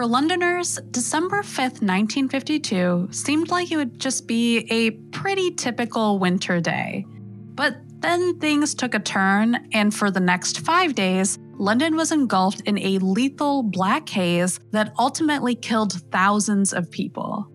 For 0.00 0.06
Londoners, 0.06 0.78
December 0.92 1.42
5th, 1.42 1.82
1952 1.82 3.08
seemed 3.10 3.50
like 3.50 3.70
it 3.70 3.76
would 3.76 4.00
just 4.00 4.26
be 4.26 4.60
a 4.70 4.92
pretty 5.12 5.50
typical 5.50 6.18
winter 6.18 6.58
day. 6.58 7.04
But 7.54 7.76
then 7.98 8.38
things 8.38 8.74
took 8.74 8.94
a 8.94 8.98
turn, 8.98 9.68
and 9.74 9.94
for 9.94 10.10
the 10.10 10.18
next 10.18 10.60
five 10.60 10.94
days, 10.94 11.38
London 11.58 11.96
was 11.96 12.12
engulfed 12.12 12.62
in 12.62 12.78
a 12.78 12.96
lethal 13.00 13.62
black 13.62 14.08
haze 14.08 14.58
that 14.70 14.94
ultimately 14.98 15.54
killed 15.54 15.92
thousands 16.10 16.72
of 16.72 16.90
people. 16.90 17.46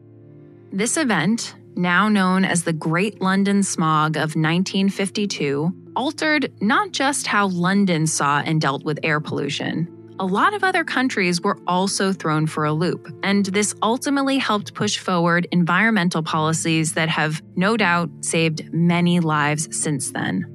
This 0.71 0.97
event, 0.97 1.55
now 1.75 2.07
known 2.07 2.45
as 2.45 2.63
the 2.63 2.73
Great 2.73 3.21
London 3.21 3.63
Smog 3.63 4.17
of 4.17 4.35
1952, 4.35 5.73
altered 5.95 6.53
not 6.61 6.91
just 6.91 7.25
how 7.25 7.47
London 7.47 8.05
saw 8.05 8.41
and 8.41 8.61
dealt 8.61 8.85
with 8.85 8.99
air 9.01 9.19
pollution. 9.19 9.94
A 10.17 10.25
lot 10.25 10.53
of 10.53 10.63
other 10.63 10.85
countries 10.85 11.41
were 11.41 11.59
also 11.67 12.13
thrown 12.13 12.47
for 12.47 12.63
a 12.63 12.71
loop, 12.71 13.13
and 13.21 13.45
this 13.47 13.75
ultimately 13.83 14.37
helped 14.37 14.73
push 14.73 14.97
forward 14.97 15.45
environmental 15.51 16.23
policies 16.23 16.93
that 16.93 17.09
have 17.09 17.41
no 17.57 17.75
doubt 17.75 18.09
saved 18.21 18.73
many 18.73 19.19
lives 19.19 19.67
since 19.77 20.11
then. 20.11 20.54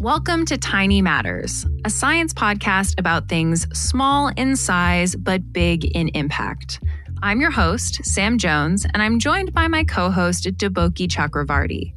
Welcome 0.00 0.46
to 0.46 0.56
Tiny 0.56 1.02
Matters, 1.02 1.66
a 1.84 1.90
science 1.90 2.32
podcast 2.32 2.98
about 2.98 3.28
things 3.28 3.66
small 3.78 4.28
in 4.28 4.56
size 4.56 5.14
but 5.14 5.52
big 5.52 5.84
in 5.84 6.08
impact. 6.14 6.82
I'm 7.22 7.38
your 7.38 7.50
host, 7.50 8.02
Sam 8.06 8.38
Jones, 8.38 8.86
and 8.94 9.02
I'm 9.02 9.18
joined 9.18 9.52
by 9.52 9.68
my 9.68 9.84
co 9.84 10.10
host, 10.10 10.44
Deboki 10.44 11.06
Chakravarti. 11.06 11.92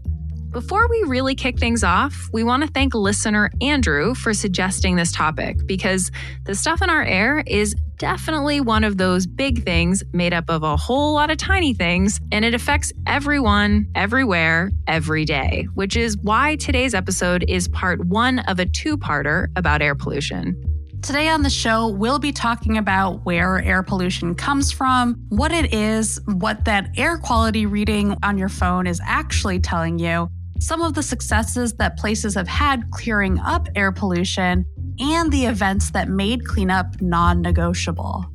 Before 0.54 0.88
we 0.88 1.04
really 1.08 1.34
kick 1.34 1.58
things 1.58 1.84
off, 1.84 2.30
we 2.32 2.44
want 2.44 2.62
to 2.62 2.70
thank 2.70 2.94
listener 2.94 3.50
Andrew 3.60 4.14
for 4.14 4.36
suggesting 4.36 4.96
this 4.96 5.12
topic 5.12 5.66
because 5.66 6.12
the 6.44 6.54
stuff 6.54 6.84
in 6.84 6.92
our 6.92 7.02
air 7.02 7.44
is 7.48 7.76
definitely 7.98 8.62
one 8.62 8.84
of 8.84 9.00
those 9.00 9.26
big 9.26 9.66
things 9.66 10.04
made 10.14 10.32
up 10.32 10.52
of 10.52 10.62
a 10.62 10.78
whole 10.78 11.16
lot 11.16 11.32
of 11.32 11.38
tiny 11.38 11.74
things, 11.74 12.22
and 12.32 12.46
it 12.46 12.54
affects 12.54 12.94
everyone, 13.08 13.88
everywhere, 13.96 14.70
every 14.86 15.26
day, 15.26 15.68
which 15.74 15.98
is 15.98 16.20
why 16.20 16.56
today's 16.58 16.94
episode 16.94 17.44
is 17.48 17.68
part 17.70 18.06
one 18.06 18.38
of 18.38 18.60
a 18.60 18.68
two 18.68 18.96
parter 18.96 19.48
about 19.56 19.82
air 19.82 19.96
pollution. 19.96 20.56
Today 21.02 21.30
on 21.30 21.42
the 21.42 21.50
show, 21.50 21.88
we'll 21.88 22.20
be 22.20 22.32
talking 22.32 22.78
about 22.78 23.26
where 23.26 23.60
air 23.60 23.82
pollution 23.82 24.36
comes 24.36 24.72
from, 24.72 25.16
what 25.30 25.52
it 25.52 25.74
is, 25.74 26.22
what 26.26 26.66
that 26.66 26.92
air 26.96 27.18
quality 27.18 27.66
reading 27.66 28.16
on 28.22 28.38
your 28.38 28.50
phone 28.50 28.86
is 28.86 29.02
actually 29.04 29.60
telling 29.60 29.98
you, 29.98 30.30
some 30.60 30.82
of 30.82 30.94
the 30.94 31.04
successes 31.04 31.74
that 31.74 31.98
places 31.98 32.36
have 32.36 32.48
had 32.48 32.90
clearing 32.92 33.40
up 33.40 33.68
air 33.76 33.92
pollution, 33.92 34.66
and 35.00 35.32
the 35.32 35.46
events 35.46 35.92
that 35.92 36.08
made 36.08 36.46
cleanup 36.46 37.02
non 37.02 37.42
negotiable. 37.42 38.26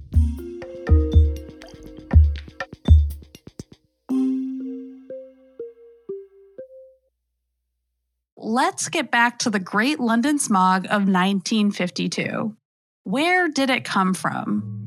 Let's 8.37 8.89
get 8.89 9.11
back 9.11 9.41
to 9.41 9.51
the 9.51 9.59
Great 9.59 10.01
London 10.01 10.39
Smog 10.39 10.87
of 10.87 11.09
1952. 11.09 12.57
Where 13.05 13.49
did 13.49 13.69
it 13.69 13.85
come 13.85 14.15
from? 14.15 14.79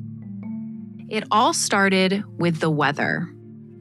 It 1.10 1.26
all 1.30 1.54
started 1.54 2.24
with 2.40 2.60
the 2.60 2.70
weather. 2.70 3.30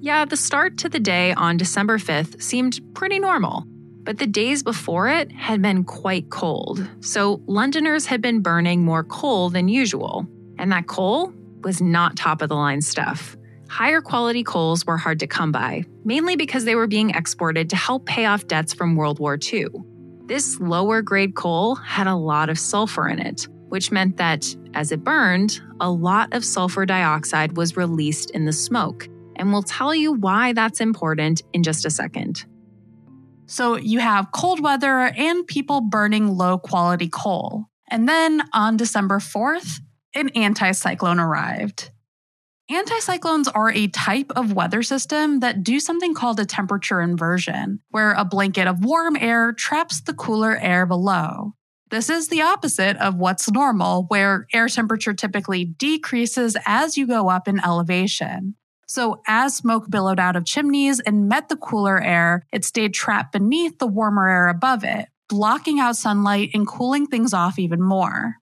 Yeah, 0.03 0.25
the 0.25 0.37
start 0.37 0.79
to 0.79 0.89
the 0.89 0.99
day 0.99 1.35
on 1.35 1.59
December 1.59 1.99
5th 1.99 2.41
seemed 2.41 2.81
pretty 2.95 3.19
normal, 3.19 3.65
but 4.03 4.17
the 4.17 4.27
days 4.27 4.63
before 4.63 5.11
it 5.11 5.31
had 5.31 5.61
been 5.61 5.85
quite 5.85 6.31
cold. 6.31 6.89
So 7.01 7.43
Londoners 7.47 8.07
had 8.07 8.23
been 8.23 8.41
burning 8.41 8.83
more 8.83 9.05
coal 9.05 9.51
than 9.51 9.69
usual, 9.69 10.27
and 10.59 10.73
that 10.73 10.87
coal 10.87 11.35
was 11.63 11.83
not 11.83 12.17
top 12.17 12.41
of 12.41 12.49
the 12.49 12.55
line 12.55 12.81
stuff. 12.81 13.37
Higher 13.69 14.01
quality 14.01 14.43
coals 14.43 14.87
were 14.87 14.97
hard 14.97 15.21
to 15.21 15.27
come 15.27 15.53
by, 15.53 15.85
mainly 16.03 16.35
because 16.35 16.65
they 16.65 16.77
were 16.77 16.87
being 16.87 17.11
exported 17.11 17.69
to 17.69 17.77
help 17.77 18.07
pay 18.07 18.25
off 18.25 18.47
debts 18.47 18.73
from 18.73 18.97
World 18.97 19.19
War 19.19 19.39
II. 19.53 19.67
This 20.25 20.59
lower 20.61 21.03
grade 21.03 21.35
coal 21.35 21.75
had 21.75 22.07
a 22.07 22.17
lot 22.17 22.49
of 22.49 22.59
sulfur 22.59 23.07
in 23.07 23.19
it, 23.19 23.47
which 23.69 23.93
meant 23.93 24.17
that 24.17 24.57
as 24.73 24.93
it 24.93 25.05
burned, 25.05 25.61
a 25.79 25.91
lot 25.91 26.33
of 26.33 26.43
sulfur 26.43 26.87
dioxide 26.87 27.59
was 27.59 27.77
released 27.77 28.31
in 28.31 28.47
the 28.47 28.53
smoke 28.53 29.10
and 29.41 29.53
we'll 29.53 29.63
tell 29.63 29.95
you 29.95 30.13
why 30.13 30.53
that's 30.53 30.81
important 30.81 31.43
in 31.53 31.63
just 31.63 31.87
a 31.87 31.91
second. 31.91 32.45
So, 33.47 33.77
you 33.77 33.99
have 33.99 34.31
cold 34.31 34.61
weather 34.61 35.01
and 35.17 35.45
people 35.45 35.81
burning 35.81 36.29
low 36.29 36.59
quality 36.59 37.09
coal. 37.09 37.65
And 37.91 38.09
then 38.09 38.43
on 38.53 38.77
December 38.77 39.19
4th, 39.19 39.81
an 40.15 40.29
anticyclone 40.31 41.19
arrived. 41.19 41.91
Anticyclones 42.71 43.49
are 43.53 43.71
a 43.71 43.89
type 43.89 44.31
of 44.37 44.53
weather 44.53 44.85
system 44.85 45.41
that 45.41 45.65
do 45.65 45.81
something 45.81 46.15
called 46.15 46.39
a 46.39 46.47
temperature 46.47 47.01
inversion, 47.01 47.81
where 47.89 48.13
a 48.13 48.25
blanket 48.25 48.69
of 48.69 48.85
warm 48.85 49.17
air 49.17 49.53
traps 49.53 50.01
the 50.01 50.15
cooler 50.15 50.57
air 50.57 50.87
below. 50.87 51.55
This 51.91 52.09
is 52.09 52.29
the 52.29 52.43
opposite 52.43 52.97
of 52.99 53.17
what's 53.17 53.51
normal, 53.51 54.05
where 54.07 54.47
air 54.53 54.69
temperature 54.69 55.15
typically 55.15 55.65
decreases 55.65 56.57
as 56.65 56.97
you 56.97 57.09
go 57.09 57.29
up 57.29 57.49
in 57.49 57.59
elevation. 57.59 58.55
So 58.91 59.23
as 59.29 59.55
smoke 59.55 59.89
billowed 59.89 60.19
out 60.19 60.35
of 60.35 60.45
chimneys 60.45 60.99
and 60.99 61.29
met 61.29 61.49
the 61.49 61.55
cooler 61.55 62.03
air, 62.03 62.45
it 62.53 62.65
stayed 62.65 62.93
trapped 62.93 63.31
beneath 63.31 63.79
the 63.79 63.87
warmer 63.87 64.29
air 64.29 64.49
above 64.49 64.83
it, 64.83 65.07
blocking 65.29 65.79
out 65.79 65.95
sunlight 65.95 66.51
and 66.55 66.67
cooling 66.67 67.07
things 67.07 67.33
off 67.33 67.57
even 67.61 67.81
more. 67.81 68.35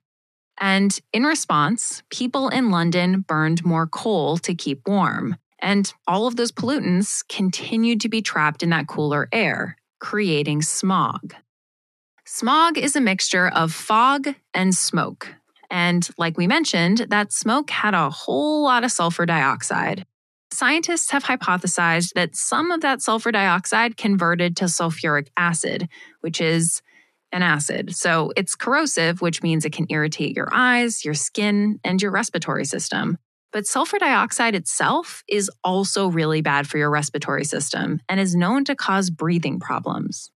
And 0.59 0.99
in 1.13 1.25
response, 1.25 2.03
people 2.09 2.49
in 2.49 2.71
London 2.71 3.27
burned 3.29 3.63
more 3.63 3.87
coal 3.87 4.39
to 4.39 4.55
keep 4.55 4.89
warm. 4.89 5.37
And 5.59 5.93
all 6.07 6.27
of 6.27 6.37
those 6.37 6.51
pollutants 6.51 7.29
continued 7.29 8.01
to 8.01 8.09
be 8.09 8.23
trapped 8.23 8.63
in 8.63 8.71
that 8.71 8.89
cooler 8.89 9.29
air, 9.31 9.77
creating 10.01 10.63
smog. 10.63 11.35
Smog 12.25 12.79
is 12.79 12.97
a 12.97 13.03
mixture 13.03 13.49
of 13.49 13.71
fog 13.71 14.35
and 14.55 14.75
smoke. 14.75 15.35
And 15.71 16.09
like 16.17 16.39
we 16.39 16.47
mentioned, 16.47 17.09
that 17.11 17.35
smoke 17.35 17.69
had 17.69 17.93
a 17.93 18.09
whole 18.09 18.65
lot 18.65 18.83
of 18.83 18.91
sulfur 18.91 19.27
dioxide. 19.27 20.07
Scientists 20.51 21.11
have 21.11 21.25
hypothesized 21.25 22.15
that 22.15 22.35
some 22.35 22.71
of 22.71 22.81
that 22.81 23.03
sulfur 23.03 23.31
dioxide 23.31 23.97
converted 23.97 24.57
to 24.57 24.65
sulfuric 24.65 25.29
acid, 25.37 25.89
which 26.21 26.41
is 26.41 26.83
an 27.33 27.43
acid. 27.43 27.95
So 27.95 28.33
it's 28.37 28.55
corrosive, 28.55 29.21
which 29.21 29.43
means 29.43 29.65
it 29.65 29.73
can 29.73 29.87
irritate 29.91 30.35
your 30.35 30.49
eyes, 30.51 31.05
your 31.05 31.15
skin, 31.15 31.79
and 31.85 32.01
your 32.01 32.11
respiratory 32.11 32.65
system. 32.65 33.19
But 33.53 33.67
sulfur 33.67 33.99
dioxide 33.99 34.55
itself 34.55 35.23
is 35.29 35.51
also 35.65 36.09
really 36.09 36.41
bad 36.41 36.67
for 36.67 36.79
your 36.79 36.91
respiratory 36.91 37.45
system 37.45 38.01
and 38.09 38.19
is 38.21 38.35
known 38.35 38.65
to 38.65 38.75
cause 38.75 39.11
breathing 39.11 39.61
problems. 39.61 40.31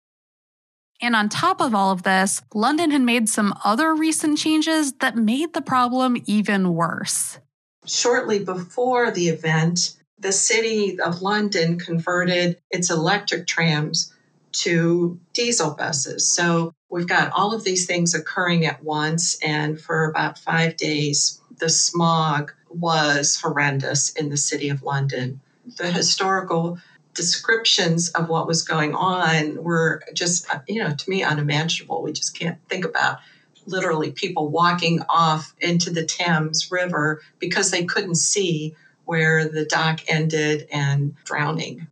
And 1.00 1.16
on 1.16 1.28
top 1.28 1.60
of 1.60 1.74
all 1.74 1.90
of 1.90 2.04
this, 2.04 2.42
London 2.54 2.90
had 2.90 3.02
made 3.02 3.28
some 3.28 3.54
other 3.64 3.94
recent 3.94 4.38
changes 4.38 4.92
that 5.00 5.16
made 5.16 5.52
the 5.52 5.60
problem 5.60 6.16
even 6.26 6.74
worse. 6.74 7.38
Shortly 7.84 8.38
before 8.38 9.10
the 9.10 9.28
event, 9.28 9.96
the 10.22 10.32
city 10.32 11.00
of 11.00 11.20
London 11.20 11.78
converted 11.78 12.58
its 12.70 12.90
electric 12.90 13.46
trams 13.46 14.14
to 14.52 15.18
diesel 15.32 15.74
buses. 15.74 16.28
So 16.28 16.74
we've 16.88 17.08
got 17.08 17.32
all 17.32 17.52
of 17.52 17.64
these 17.64 17.86
things 17.86 18.14
occurring 18.14 18.64
at 18.64 18.84
once. 18.84 19.36
And 19.42 19.80
for 19.80 20.04
about 20.04 20.38
five 20.38 20.76
days, 20.76 21.40
the 21.58 21.68
smog 21.68 22.52
was 22.70 23.40
horrendous 23.40 24.10
in 24.10 24.28
the 24.28 24.36
city 24.36 24.68
of 24.68 24.82
London. 24.82 25.40
The 25.76 25.90
historical 25.90 26.78
descriptions 27.14 28.10
of 28.10 28.28
what 28.28 28.46
was 28.46 28.62
going 28.62 28.94
on 28.94 29.62
were 29.62 30.02
just, 30.14 30.46
you 30.68 30.82
know, 30.82 30.94
to 30.94 31.10
me 31.10 31.24
unimaginable. 31.24 32.00
We 32.02 32.12
just 32.12 32.38
can't 32.38 32.58
think 32.68 32.84
about 32.84 33.18
literally 33.66 34.12
people 34.12 34.48
walking 34.48 35.02
off 35.08 35.54
into 35.60 35.90
the 35.90 36.04
Thames 36.04 36.70
River 36.70 37.20
because 37.38 37.70
they 37.70 37.84
couldn't 37.84 38.16
see 38.16 38.74
where 39.04 39.48
the 39.48 39.64
dock 39.64 40.00
ended 40.08 40.68
and 40.72 41.14
drowning. 41.24 41.86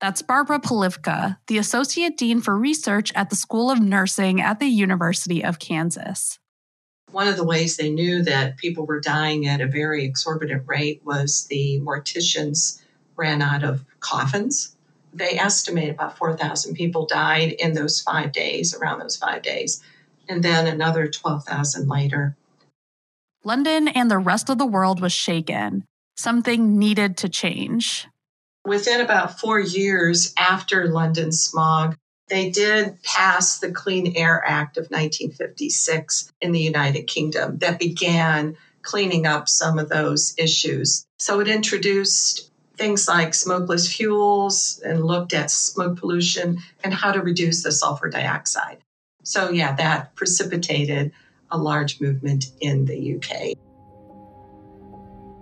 That's 0.00 0.20
Barbara 0.20 0.60
Polivka, 0.60 1.38
the 1.46 1.58
Associate 1.58 2.16
Dean 2.16 2.40
for 2.40 2.56
Research 2.56 3.12
at 3.14 3.30
the 3.30 3.36
School 3.36 3.70
of 3.70 3.80
Nursing 3.80 4.40
at 4.40 4.60
the 4.60 4.66
University 4.66 5.42
of 5.42 5.58
Kansas. 5.58 6.38
One 7.12 7.28
of 7.28 7.36
the 7.36 7.44
ways 7.44 7.76
they 7.76 7.88
knew 7.88 8.22
that 8.22 8.58
people 8.58 8.84
were 8.84 9.00
dying 9.00 9.46
at 9.46 9.62
a 9.62 9.66
very 9.66 10.04
exorbitant 10.04 10.64
rate 10.66 11.00
was 11.04 11.46
the 11.46 11.80
morticians 11.80 12.82
ran 13.16 13.40
out 13.40 13.64
of 13.64 13.84
coffins. 14.00 14.76
They 15.14 15.38
estimate 15.38 15.88
about 15.88 16.18
4,000 16.18 16.74
people 16.74 17.06
died 17.06 17.52
in 17.52 17.72
those 17.72 18.02
five 18.02 18.32
days, 18.32 18.74
around 18.74 18.98
those 18.98 19.16
five 19.16 19.40
days, 19.40 19.82
and 20.28 20.42
then 20.42 20.66
another 20.66 21.08
12,000 21.08 21.88
later. 21.88 22.36
London 23.44 23.88
and 23.88 24.10
the 24.10 24.18
rest 24.18 24.50
of 24.50 24.58
the 24.58 24.66
world 24.66 25.00
was 25.00 25.12
shaken. 25.12 25.84
Something 26.16 26.78
needed 26.78 27.16
to 27.18 27.28
change. 27.28 28.08
Within 28.64 29.00
about 29.00 29.38
four 29.38 29.60
years 29.60 30.34
after 30.36 30.88
London 30.88 31.30
smog, 31.30 31.96
they 32.28 32.50
did 32.50 33.00
pass 33.04 33.60
the 33.60 33.70
Clean 33.70 34.16
Air 34.16 34.42
Act 34.44 34.76
of 34.76 34.86
1956 34.86 36.32
in 36.40 36.50
the 36.50 36.60
United 36.60 37.06
Kingdom 37.06 37.58
that 37.58 37.78
began 37.78 38.56
cleaning 38.82 39.26
up 39.26 39.48
some 39.48 39.78
of 39.78 39.88
those 39.88 40.34
issues. 40.36 41.06
So 41.18 41.40
it 41.40 41.48
introduced 41.48 42.50
things 42.76 43.08
like 43.08 43.34
smokeless 43.34 43.92
fuels 43.92 44.80
and 44.84 45.04
looked 45.04 45.32
at 45.32 45.50
smoke 45.50 45.98
pollution 45.98 46.58
and 46.82 46.92
how 46.92 47.12
to 47.12 47.20
reduce 47.20 47.62
the 47.62 47.72
sulfur 47.72 48.08
dioxide. 48.08 48.78
So, 49.22 49.50
yeah, 49.50 49.74
that 49.76 50.14
precipitated 50.14 51.12
a 51.50 51.58
large 51.58 52.00
movement 52.00 52.46
in 52.60 52.84
the 52.84 53.16
UK. 53.16 53.56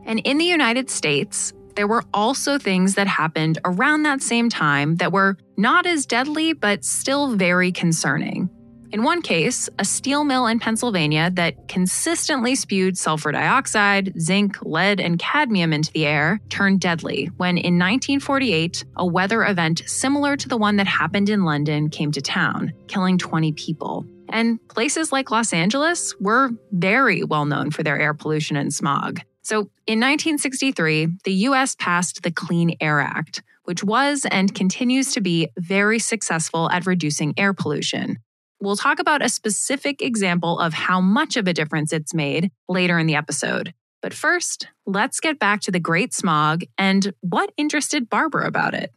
And 0.05 0.21
in 0.21 0.39
the 0.39 0.45
United 0.45 0.91
States, 0.91 1.53
there 1.77 1.89
were 1.89 2.05
also 2.13 2.59
things 2.59 2.95
that 2.95 3.07
happened 3.07 3.59
around 3.65 4.05
that 4.05 4.23
same 4.23 4.49
time 4.49 4.97
that 4.97 5.13
were 5.13 5.37
not 5.57 5.87
as 5.87 6.07
deadly, 6.07 6.53
but 6.53 6.85
still 6.85 7.35
very 7.35 7.73
concerning. 7.73 8.49
In 8.93 9.03
one 9.03 9.23
case, 9.23 9.69
a 9.81 9.85
steel 9.85 10.23
mill 10.23 10.47
in 10.47 10.61
Pennsylvania 10.61 11.29
that 11.35 11.67
consistently 11.67 12.55
spewed 12.55 12.97
sulfur 12.97 13.33
dioxide, 13.33 14.13
zinc, 14.21 14.57
lead, 14.63 15.01
and 15.01 15.19
cadmium 15.19 15.73
into 15.73 15.91
the 15.91 16.07
air 16.07 16.41
turned 16.49 16.81
deadly 16.81 17.29
when, 17.37 17.59
in 17.59 17.75
1948, 17.75 18.85
a 18.95 19.05
weather 19.05 19.45
event 19.45 19.83
similar 19.87 20.37
to 20.37 20.49
the 20.49 20.57
one 20.57 20.77
that 20.77 20.87
happened 20.87 21.29
in 21.29 21.45
London 21.45 21.91
came 21.91 22.13
to 22.13 22.21
town, 22.21 22.73
killing 22.87 23.19
20 23.19 23.51
people. 23.55 24.07
And 24.29 24.61
places 24.69 25.11
like 25.11 25.33
Los 25.33 25.53
Angeles 25.53 26.15
were 26.21 26.51
very 26.71 27.25
well 27.25 27.47
known 27.47 27.73
for 27.73 27.83
their 27.83 27.99
air 27.99 28.15
pollution 28.15 28.57
and 28.57 28.73
smog. 28.73 29.21
So, 29.45 29.69
in 29.87 30.01
1963, 30.01 31.19
the 31.25 31.33
US 31.49 31.77
passed 31.79 32.23
the 32.23 32.31
Clean 32.31 32.75
Air 32.81 33.01
Act, 33.01 33.43
which 33.65 33.85
was 33.85 34.27
and 34.31 34.55
continues 34.55 35.13
to 35.13 35.21
be 35.21 35.49
very 35.59 35.99
successful 35.99 36.71
at 36.71 36.87
reducing 36.87 37.35
air 37.37 37.53
pollution. 37.53 38.19
We'll 38.59 38.77
talk 38.77 38.99
about 38.99 39.23
a 39.23 39.29
specific 39.29 40.01
example 40.01 40.59
of 40.59 40.73
how 40.73 41.03
much 41.03 41.37
of 41.37 41.47
a 41.47 41.53
difference 41.53 41.93
it's 41.93 42.15
made 42.15 42.51
later 42.71 42.99
in 42.99 43.07
the 43.07 43.17
episode. 43.17 43.75
But 44.01 44.15
first, 44.15 44.69
let's 44.87 45.21
get 45.21 45.39
back 45.39 45.61
to 45.63 45.71
the 45.71 45.81
Great 45.81 46.15
Smog 46.15 46.63
and 46.79 47.13
what 47.21 47.53
interested 47.59 48.09
Barbara 48.09 48.47
about 48.47 48.73
it. 48.73 48.93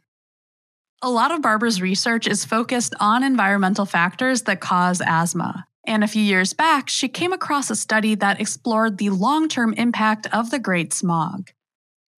A 1.02 1.10
lot 1.10 1.30
of 1.30 1.42
Barbara's 1.42 1.82
research 1.82 2.26
is 2.26 2.46
focused 2.46 2.94
on 2.98 3.22
environmental 3.22 3.84
factors 3.84 4.42
that 4.42 4.60
cause 4.60 5.02
asthma. 5.04 5.67
And 5.88 6.04
a 6.04 6.06
few 6.06 6.22
years 6.22 6.52
back, 6.52 6.90
she 6.90 7.08
came 7.08 7.32
across 7.32 7.70
a 7.70 7.74
study 7.74 8.14
that 8.16 8.42
explored 8.42 8.98
the 8.98 9.08
long 9.08 9.48
term 9.48 9.72
impact 9.72 10.26
of 10.34 10.50
the 10.50 10.58
Great 10.58 10.92
Smog. 10.92 11.50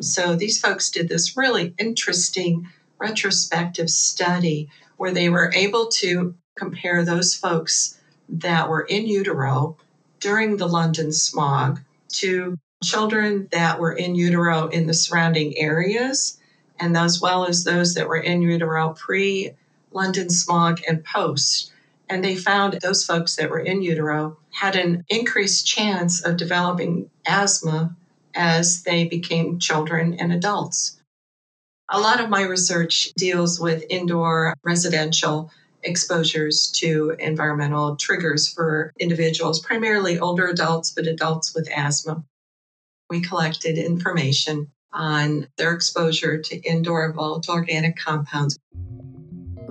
So 0.02 0.34
these 0.34 0.60
folks 0.60 0.90
did 0.90 1.08
this 1.08 1.36
really 1.36 1.72
interesting 1.78 2.66
retrospective 2.98 3.88
study 3.88 4.68
where 4.96 5.12
they 5.12 5.28
were 5.28 5.52
able 5.54 5.86
to 5.86 6.34
compare 6.56 7.04
those 7.04 7.36
folks 7.36 7.96
that 8.28 8.68
were 8.68 8.80
in 8.80 9.06
utero 9.06 9.76
during 10.18 10.56
the 10.56 10.68
London 10.68 11.12
smog 11.12 11.78
to 12.14 12.58
children 12.82 13.48
that 13.52 13.78
were 13.78 13.92
in 13.92 14.16
utero 14.16 14.66
in 14.66 14.88
the 14.88 14.94
surrounding 14.94 15.56
areas, 15.56 16.40
and 16.80 16.96
as 16.96 17.20
well 17.20 17.46
as 17.46 17.62
those 17.62 17.94
that 17.94 18.08
were 18.08 18.16
in 18.16 18.42
utero 18.42 18.94
pre 18.94 19.52
London 19.92 20.28
smog 20.28 20.80
and 20.88 21.04
post. 21.04 21.70
And 22.10 22.24
they 22.24 22.34
found 22.34 22.76
those 22.82 23.04
folks 23.04 23.36
that 23.36 23.50
were 23.50 23.60
in 23.60 23.82
utero 23.82 24.36
had 24.50 24.74
an 24.74 25.04
increased 25.08 25.64
chance 25.64 26.20
of 26.20 26.36
developing 26.36 27.08
asthma 27.24 27.96
as 28.34 28.82
they 28.82 29.04
became 29.04 29.60
children 29.60 30.14
and 30.14 30.32
adults. 30.32 31.00
A 31.88 32.00
lot 32.00 32.20
of 32.20 32.28
my 32.28 32.42
research 32.42 33.12
deals 33.16 33.60
with 33.60 33.84
indoor 33.88 34.54
residential 34.64 35.52
exposures 35.84 36.70
to 36.72 37.14
environmental 37.20 37.94
triggers 37.94 38.48
for 38.48 38.92
individuals, 38.98 39.60
primarily 39.60 40.18
older 40.18 40.48
adults, 40.48 40.90
but 40.90 41.06
adults 41.06 41.54
with 41.54 41.70
asthma. 41.70 42.24
We 43.08 43.20
collected 43.20 43.78
information 43.78 44.72
on 44.92 45.46
their 45.56 45.72
exposure 45.72 46.38
to 46.38 46.56
indoor 46.56 47.12
volatile 47.12 47.54
organic 47.54 47.96
compounds. 47.96 48.58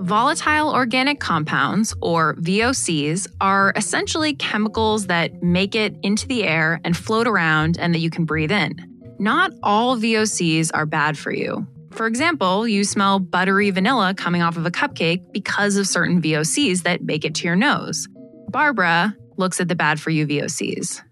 Volatile 0.00 0.70
organic 0.70 1.20
compounds, 1.20 1.94
or 2.00 2.34
VOCs, 2.36 3.28
are 3.38 3.70
essentially 3.76 4.32
chemicals 4.32 5.08
that 5.08 5.42
make 5.42 5.74
it 5.74 5.94
into 6.02 6.26
the 6.26 6.42
air 6.42 6.80
and 6.84 6.96
float 6.96 7.26
around 7.26 7.78
and 7.78 7.94
that 7.94 7.98
you 7.98 8.08
can 8.08 8.24
breathe 8.24 8.50
in. 8.50 8.74
Not 9.18 9.52
all 9.62 9.98
VOCs 9.98 10.70
are 10.72 10.86
bad 10.86 11.18
for 11.18 11.30
you. 11.30 11.66
For 11.90 12.06
example, 12.06 12.66
you 12.66 12.82
smell 12.84 13.18
buttery 13.18 13.70
vanilla 13.70 14.14
coming 14.14 14.40
off 14.40 14.56
of 14.56 14.64
a 14.64 14.70
cupcake 14.70 15.32
because 15.32 15.76
of 15.76 15.86
certain 15.86 16.22
VOCs 16.22 16.84
that 16.84 17.02
make 17.02 17.26
it 17.26 17.34
to 17.34 17.44
your 17.44 17.56
nose. 17.56 18.08
Barbara 18.48 19.14
looks 19.36 19.60
at 19.60 19.68
the 19.68 19.76
bad 19.76 20.00
for 20.00 20.08
you 20.08 20.26
VOCs. 20.26 21.02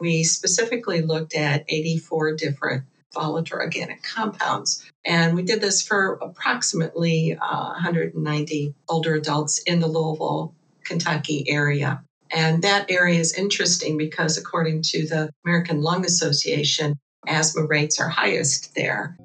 We 0.00 0.24
specifically 0.24 1.02
looked 1.02 1.34
at 1.34 1.66
84 1.68 2.36
different 2.36 2.84
volatile 3.14 3.58
organic 3.58 4.02
compounds. 4.02 4.84
And 5.04 5.34
we 5.34 5.42
did 5.42 5.60
this 5.60 5.82
for 5.82 6.18
approximately 6.20 7.36
uh, 7.40 7.70
190 7.72 8.74
older 8.88 9.14
adults 9.14 9.58
in 9.66 9.80
the 9.80 9.88
Louisville, 9.88 10.54
Kentucky 10.84 11.44
area. 11.48 12.02
And 12.30 12.62
that 12.62 12.90
area 12.90 13.18
is 13.18 13.32
interesting 13.32 13.96
because, 13.96 14.36
according 14.36 14.82
to 14.82 15.06
the 15.06 15.30
American 15.44 15.80
Lung 15.80 16.04
Association, 16.04 16.96
asthma 17.26 17.64
rates 17.64 17.98
are 18.00 18.08
highest 18.08 18.74
there. 18.74 19.16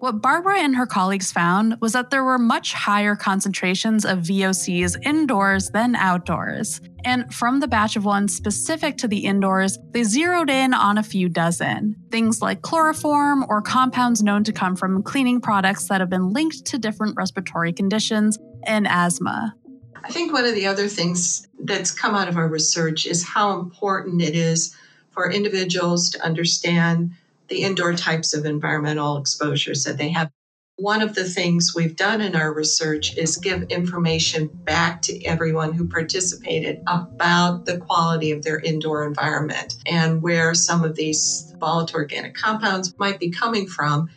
What 0.00 0.20
Barbara 0.20 0.58
and 0.58 0.76
her 0.76 0.84
colleagues 0.84 1.32
found 1.32 1.80
was 1.80 1.92
that 1.92 2.10
there 2.10 2.24
were 2.24 2.38
much 2.38 2.74
higher 2.74 3.16
concentrations 3.16 4.04
of 4.04 4.18
VOCs 4.18 5.02
indoors 5.02 5.70
than 5.70 5.96
outdoors. 5.96 6.82
And 7.04 7.32
from 7.34 7.60
the 7.60 7.68
batch 7.68 7.96
of 7.96 8.04
ones 8.04 8.34
specific 8.34 8.96
to 8.98 9.08
the 9.08 9.26
indoors, 9.26 9.78
they 9.90 10.04
zeroed 10.04 10.48
in 10.48 10.72
on 10.72 10.98
a 10.98 11.02
few 11.02 11.28
dozen. 11.28 11.96
Things 12.10 12.40
like 12.40 12.62
chloroform 12.62 13.44
or 13.48 13.60
compounds 13.60 14.22
known 14.22 14.44
to 14.44 14.52
come 14.52 14.74
from 14.74 15.02
cleaning 15.02 15.40
products 15.40 15.88
that 15.88 16.00
have 16.00 16.10
been 16.10 16.32
linked 16.32 16.64
to 16.66 16.78
different 16.78 17.16
respiratory 17.16 17.72
conditions 17.72 18.38
and 18.64 18.86
asthma. 18.88 19.54
I 20.02 20.10
think 20.10 20.32
one 20.32 20.44
of 20.44 20.54
the 20.54 20.66
other 20.66 20.88
things 20.88 21.46
that's 21.60 21.90
come 21.90 22.14
out 22.14 22.28
of 22.28 22.36
our 22.36 22.48
research 22.48 23.06
is 23.06 23.24
how 23.24 23.58
important 23.58 24.20
it 24.20 24.34
is 24.34 24.74
for 25.10 25.30
individuals 25.30 26.10
to 26.10 26.24
understand 26.24 27.12
the 27.48 27.62
indoor 27.62 27.94
types 27.94 28.34
of 28.34 28.44
environmental 28.44 29.16
exposures 29.16 29.84
that 29.84 29.96
they 29.96 30.10
have. 30.10 30.30
One 30.76 31.02
of 31.02 31.14
the 31.14 31.24
things 31.24 31.72
we've 31.74 31.94
done 31.94 32.20
in 32.20 32.34
our 32.34 32.52
research 32.52 33.16
is 33.16 33.36
give 33.36 33.62
information 33.64 34.48
back 34.48 35.02
to 35.02 35.24
everyone 35.24 35.72
who 35.72 35.86
participated 35.86 36.82
about 36.88 37.64
the 37.64 37.78
quality 37.78 38.32
of 38.32 38.42
their 38.42 38.58
indoor 38.58 39.06
environment 39.06 39.76
and 39.86 40.20
where 40.20 40.52
some 40.52 40.82
of 40.82 40.96
these 40.96 41.54
volatile 41.60 42.00
organic 42.00 42.34
compounds 42.34 42.92
might 42.98 43.20
be 43.20 43.30
coming 43.30 43.68
from. 43.68 44.10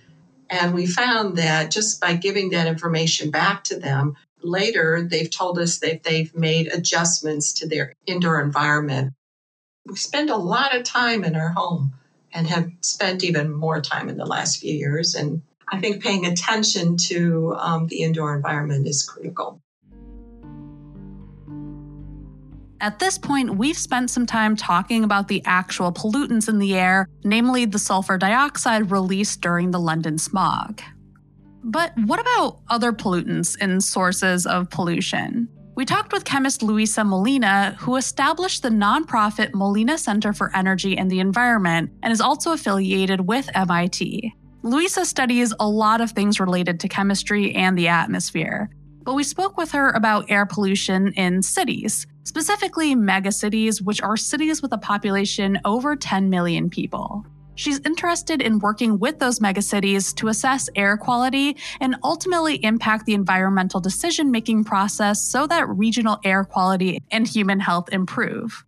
And 0.49 0.73
we 0.73 0.87
found 0.87 1.37
that 1.37 1.69
just 1.69 2.01
by 2.01 2.15
giving 2.15 2.49
that 2.49 2.65
information 2.65 3.29
back 3.29 3.63
to 3.65 3.79
them, 3.79 4.15
later 4.41 5.07
they've 5.07 5.29
told 5.29 5.59
us 5.59 5.77
that 5.79 6.01
they've 6.03 6.33
made 6.33 6.73
adjustments 6.73 7.53
to 7.53 7.67
their 7.67 7.93
indoor 8.07 8.41
environment. 8.41 9.13
We 9.85 9.95
spend 9.95 10.31
a 10.31 10.37
lot 10.37 10.75
of 10.75 10.83
time 10.83 11.23
in 11.23 11.35
our 11.35 11.49
home 11.49 11.93
and 12.33 12.47
have 12.47 12.71
spent 12.81 13.23
even 13.23 13.53
more 13.53 13.79
time 13.79 14.09
in 14.09 14.17
the 14.17 14.25
last 14.25 14.59
few 14.59 14.73
years. 14.73 15.13
And 15.13 15.43
I 15.69 15.79
think 15.79 16.01
paying 16.01 16.25
attention 16.25 16.97
to 17.07 17.55
um, 17.57 17.87
the 17.87 18.03
indoor 18.03 18.35
environment 18.35 18.87
is 18.87 19.03
critical. 19.03 19.61
At 22.79 22.99
this 22.99 23.17
point, 23.17 23.57
we've 23.57 23.77
spent 23.77 24.11
some 24.11 24.25
time 24.27 24.55
talking 24.55 25.03
about 25.03 25.27
the 25.27 25.41
actual 25.45 25.91
pollutants 25.91 26.47
in 26.47 26.59
the 26.59 26.75
air, 26.75 27.07
namely 27.23 27.65
the 27.65 27.79
sulfur 27.79 28.17
dioxide 28.17 28.91
released 28.91 29.41
during 29.41 29.71
the 29.71 29.79
London 29.79 30.17
smog. 30.17 30.81
But 31.63 31.91
what 32.05 32.19
about 32.19 32.59
other 32.69 32.93
pollutants 32.93 33.57
and 33.59 33.83
sources 33.83 34.45
of 34.45 34.69
pollution? 34.69 35.49
We 35.75 35.85
talked 35.85 36.13
with 36.13 36.23
chemist 36.23 36.63
Luisa 36.63 37.03
Molina, 37.03 37.75
who 37.79 37.97
established 37.97 38.63
the 38.63 38.69
nonprofit 38.69 39.53
Molina 39.53 39.97
Center 39.97 40.31
for 40.31 40.55
Energy 40.55 40.97
and 40.97 41.09
the 41.09 41.19
Environment 41.19 41.91
and 42.01 42.13
is 42.13 42.21
also 42.21 42.51
affiliated 42.51 43.27
with 43.27 43.49
MIT. 43.53 44.33
Luisa 44.63 45.05
studies 45.05 45.53
a 45.59 45.67
lot 45.67 46.01
of 46.01 46.11
things 46.11 46.39
related 46.39 46.79
to 46.79 46.87
chemistry 46.87 47.53
and 47.53 47.77
the 47.77 47.87
atmosphere, 47.87 48.69
but 49.03 49.13
we 49.13 49.23
spoke 49.23 49.55
with 49.55 49.71
her 49.71 49.91
about 49.91 50.29
air 50.29 50.45
pollution 50.45 51.13
in 51.13 51.41
cities, 51.41 52.07
specifically 52.23 52.95
megacities, 52.95 53.81
which 53.81 54.01
are 54.01 54.17
cities 54.17 54.61
with 54.61 54.73
a 54.73 54.77
population 54.77 55.59
over 55.63 55.95
10 55.95 56.29
million 56.29 56.69
people. 56.69 57.25
She's 57.55 57.79
interested 57.85 58.41
in 58.41 58.59
working 58.59 58.99
with 58.99 59.17
those 59.19 59.39
megacities 59.39 60.13
to 60.17 60.27
assess 60.27 60.69
air 60.75 60.97
quality 60.97 61.57
and 61.79 61.95
ultimately 62.03 62.63
impact 62.63 63.05
the 63.05 63.15
environmental 63.15 63.79
decision 63.79 64.29
making 64.29 64.63
process 64.63 65.23
so 65.23 65.47
that 65.47 65.67
regional 65.69 66.19
air 66.23 66.43
quality 66.43 67.01
and 67.09 67.27
human 67.27 67.59
health 67.59 67.89
improve. 67.91 68.63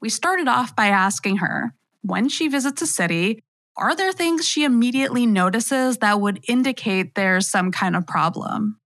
We 0.00 0.10
started 0.10 0.46
off 0.46 0.76
by 0.76 0.86
asking 0.86 1.38
her 1.38 1.74
when 2.02 2.28
she 2.28 2.48
visits 2.48 2.82
a 2.82 2.86
city, 2.86 3.42
are 3.76 3.94
there 3.94 4.12
things 4.12 4.46
she 4.46 4.64
immediately 4.64 5.26
notices 5.26 5.98
that 5.98 6.20
would 6.20 6.44
indicate 6.48 7.14
there's 7.14 7.48
some 7.48 7.72
kind 7.72 7.96
of 7.96 8.06
problem? 8.06 8.78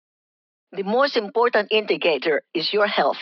The 0.72 0.82
most 0.82 1.16
important 1.16 1.68
indicator 1.70 2.42
is 2.52 2.72
your 2.72 2.86
health. 2.86 3.18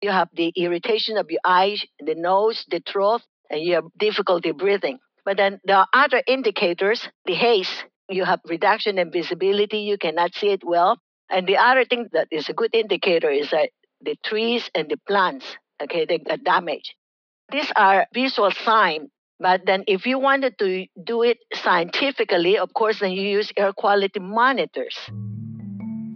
You 0.00 0.10
have 0.10 0.28
the 0.32 0.52
irritation 0.56 1.16
of 1.16 1.30
your 1.30 1.40
eyes, 1.44 1.84
the 1.98 2.14
nose, 2.14 2.64
the 2.68 2.82
throat, 2.86 3.22
and 3.50 3.60
you 3.60 3.74
have 3.74 3.84
difficulty 3.98 4.52
breathing. 4.52 4.98
But 5.24 5.36
then 5.36 5.60
there 5.64 5.76
are 5.76 5.88
other 5.92 6.22
indicators, 6.26 7.08
the 7.24 7.34
haze, 7.34 7.84
you 8.08 8.24
have 8.24 8.40
reduction 8.48 8.98
in 8.98 9.12
visibility, 9.12 9.78
you 9.78 9.98
cannot 9.98 10.34
see 10.34 10.48
it 10.48 10.62
well. 10.64 10.98
And 11.30 11.46
the 11.46 11.56
other 11.56 11.84
thing 11.84 12.08
that 12.12 12.28
is 12.30 12.48
a 12.48 12.52
good 12.52 12.74
indicator 12.74 13.30
is 13.30 13.50
that 13.50 13.70
the 14.00 14.16
trees 14.24 14.68
and 14.74 14.88
the 14.88 14.98
plants, 15.08 15.46
okay, 15.82 16.04
they 16.04 16.18
got 16.18 16.44
damaged. 16.44 16.94
These 17.50 17.70
are 17.76 18.06
visual 18.12 18.50
signs 18.50 19.10
but 19.42 19.66
then 19.66 19.82
if 19.88 20.06
you 20.06 20.18
wanted 20.18 20.56
to 20.60 20.86
do 21.02 21.22
it 21.22 21.38
scientifically, 21.52 22.56
of 22.56 22.72
course, 22.74 23.00
then 23.00 23.10
you 23.10 23.22
use 23.22 23.52
air 23.56 23.72
quality 23.72 24.20
monitors. 24.20 24.96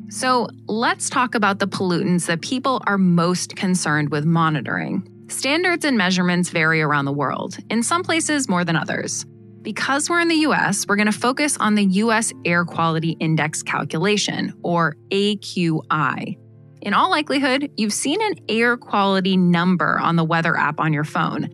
So 0.09 0.49
let's 0.69 1.11
talk 1.11 1.35
about 1.35 1.59
the 1.59 1.67
pollutants 1.67 2.27
that 2.27 2.41
people 2.41 2.81
are 2.87 2.97
most 2.97 3.57
concerned 3.57 4.11
with 4.11 4.25
monitoring. 4.25 5.13
Standards 5.29 5.85
and 5.85 5.99
measurements 5.99 6.51
vary 6.51 6.81
around 6.81 7.07
the 7.07 7.13
world, 7.13 7.57
in 7.69 7.83
some 7.83 8.05
places 8.05 8.49
more 8.49 8.65
than 8.65 8.77
others. 8.77 9.27
Because 9.63 10.09
we're 10.09 10.21
in 10.21 10.29
the 10.29 10.47
US, 10.47 10.87
we're 10.87 10.95
going 10.95 11.11
to 11.11 11.19
focus 11.19 11.57
on 11.59 11.75
the 11.75 11.85
US 11.85 12.33
Air 12.45 12.65
Quality 12.65 13.17
Index 13.19 13.65
calculation, 13.65 14.55
or 14.63 14.95
AQI. 15.11 16.39
In 16.83 16.95
all 16.95 17.11
likelihood, 17.11 17.73
you've 17.77 17.93
seen 17.93 18.23
an 18.23 18.35
air 18.49 18.77
quality 18.77 19.37
number 19.37 19.99
on 19.99 20.15
the 20.15 20.23
weather 20.23 20.57
app 20.57 20.79
on 20.79 20.93
your 20.93 21.03
phone. 21.03 21.51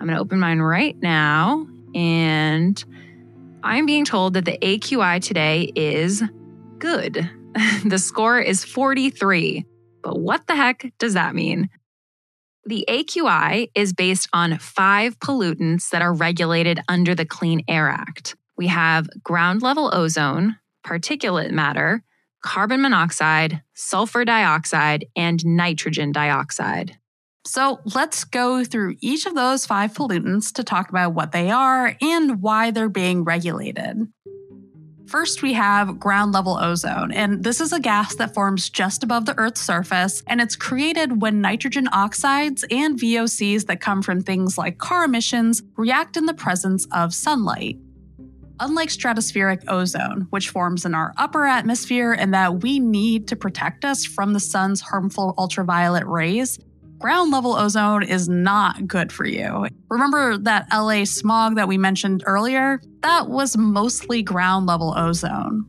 I'm 0.00 0.06
going 0.06 0.16
to 0.16 0.22
open 0.22 0.40
mine 0.40 0.60
right 0.60 0.96
now. 1.00 1.66
And 1.94 2.82
I'm 3.62 3.84
being 3.84 4.06
told 4.06 4.34
that 4.34 4.46
the 4.46 4.58
AQI 4.58 5.22
today 5.22 5.70
is 5.74 6.22
good. 6.78 7.28
the 7.84 7.98
score 7.98 8.40
is 8.40 8.64
43. 8.64 9.66
But 10.02 10.18
what 10.18 10.46
the 10.46 10.56
heck 10.56 10.90
does 10.98 11.14
that 11.14 11.34
mean? 11.34 11.68
The 12.64 12.86
AQI 12.88 13.70
is 13.74 13.92
based 13.92 14.28
on 14.32 14.58
five 14.58 15.18
pollutants 15.18 15.90
that 15.90 16.02
are 16.02 16.14
regulated 16.14 16.80
under 16.88 17.14
the 17.14 17.26
Clean 17.26 17.62
Air 17.68 17.88
Act. 17.88 18.36
We 18.56 18.68
have 18.68 19.08
ground 19.22 19.60
level 19.60 19.90
ozone, 19.94 20.56
particulate 20.84 21.50
matter, 21.50 22.02
carbon 22.42 22.80
monoxide, 22.80 23.62
sulfur 23.74 24.24
dioxide, 24.24 25.06
and 25.16 25.44
nitrogen 25.44 26.12
dioxide. 26.12 26.96
So 27.46 27.80
let's 27.94 28.24
go 28.24 28.64
through 28.64 28.96
each 29.00 29.26
of 29.26 29.34
those 29.34 29.64
five 29.64 29.94
pollutants 29.94 30.52
to 30.54 30.64
talk 30.64 30.90
about 30.90 31.14
what 31.14 31.32
they 31.32 31.50
are 31.50 31.96
and 32.00 32.42
why 32.42 32.70
they're 32.70 32.88
being 32.88 33.24
regulated. 33.24 34.06
First, 35.06 35.42
we 35.42 35.54
have 35.54 35.98
ground 35.98 36.30
level 36.32 36.56
ozone, 36.56 37.10
and 37.10 37.42
this 37.42 37.60
is 37.60 37.72
a 37.72 37.80
gas 37.80 38.14
that 38.14 38.32
forms 38.32 38.70
just 38.70 39.02
above 39.02 39.26
the 39.26 39.36
Earth's 39.38 39.60
surface, 39.60 40.22
and 40.28 40.40
it's 40.40 40.54
created 40.54 41.20
when 41.20 41.40
nitrogen 41.40 41.88
oxides 41.92 42.64
and 42.70 42.96
VOCs 42.96 43.66
that 43.66 43.80
come 43.80 44.02
from 44.02 44.22
things 44.22 44.56
like 44.56 44.78
car 44.78 45.02
emissions 45.04 45.64
react 45.76 46.16
in 46.16 46.26
the 46.26 46.34
presence 46.34 46.86
of 46.92 47.12
sunlight. 47.12 47.76
Unlike 48.60 48.90
stratospheric 48.90 49.64
ozone, 49.66 50.28
which 50.30 50.50
forms 50.50 50.84
in 50.84 50.94
our 50.94 51.12
upper 51.16 51.44
atmosphere 51.44 52.12
and 52.12 52.32
that 52.32 52.62
we 52.62 52.78
need 52.78 53.26
to 53.28 53.34
protect 53.34 53.84
us 53.84 54.04
from 54.04 54.32
the 54.32 54.38
sun's 54.38 54.80
harmful 54.80 55.34
ultraviolet 55.38 56.06
rays, 56.06 56.60
ground 57.00 57.32
level 57.32 57.56
ozone 57.56 58.02
is 58.02 58.28
not 58.28 58.86
good 58.86 59.10
for 59.10 59.24
you. 59.24 59.66
Remember 59.88 60.36
that 60.36 60.68
LA 60.72 61.04
smog 61.04 61.56
that 61.56 61.66
we 61.66 61.78
mentioned 61.78 62.22
earlier? 62.26 62.80
That 63.00 63.28
was 63.28 63.56
mostly 63.56 64.22
ground 64.22 64.66
level 64.66 64.94
ozone. 64.96 65.66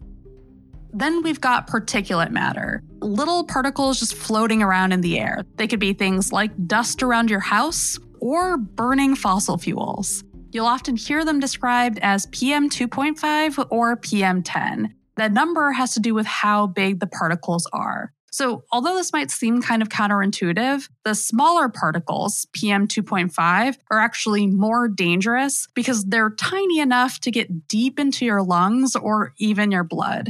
Then 0.93 1.23
we've 1.23 1.39
got 1.39 1.67
particulate 1.69 2.31
matter, 2.31 2.83
little 2.99 3.45
particles 3.45 3.99
just 3.99 4.13
floating 4.13 4.61
around 4.61 4.91
in 4.91 4.99
the 4.99 5.17
air. 5.17 5.45
They 5.55 5.67
could 5.67 5.79
be 5.79 5.93
things 5.93 6.33
like 6.33 6.51
dust 6.67 7.01
around 7.01 7.29
your 7.29 7.39
house 7.39 7.97
or 8.19 8.57
burning 8.57 9.15
fossil 9.15 9.57
fuels. 9.57 10.25
You'll 10.51 10.65
often 10.65 10.97
hear 10.97 11.23
them 11.23 11.39
described 11.39 11.97
as 12.01 12.25
PM 12.27 12.69
2.5 12.69 13.67
or 13.71 13.95
PM 13.95 14.43
10. 14.43 14.93
That 15.15 15.31
number 15.31 15.71
has 15.71 15.93
to 15.93 16.01
do 16.01 16.13
with 16.13 16.25
how 16.25 16.67
big 16.67 16.99
the 16.99 17.07
particles 17.07 17.65
are. 17.71 18.11
So, 18.33 18.63
although 18.71 18.95
this 18.95 19.11
might 19.11 19.29
seem 19.29 19.61
kind 19.61 19.81
of 19.81 19.89
counterintuitive, 19.89 20.87
the 21.03 21.13
smaller 21.13 21.67
particles, 21.67 22.47
PM 22.53 22.87
2.5, 22.87 23.77
are 23.91 23.99
actually 23.99 24.47
more 24.47 24.87
dangerous 24.87 25.67
because 25.75 26.05
they're 26.05 26.29
tiny 26.29 26.79
enough 26.79 27.19
to 27.21 27.31
get 27.31 27.67
deep 27.67 27.99
into 27.99 28.23
your 28.25 28.41
lungs 28.41 28.95
or 28.95 29.33
even 29.37 29.69
your 29.69 29.83
blood. 29.83 30.29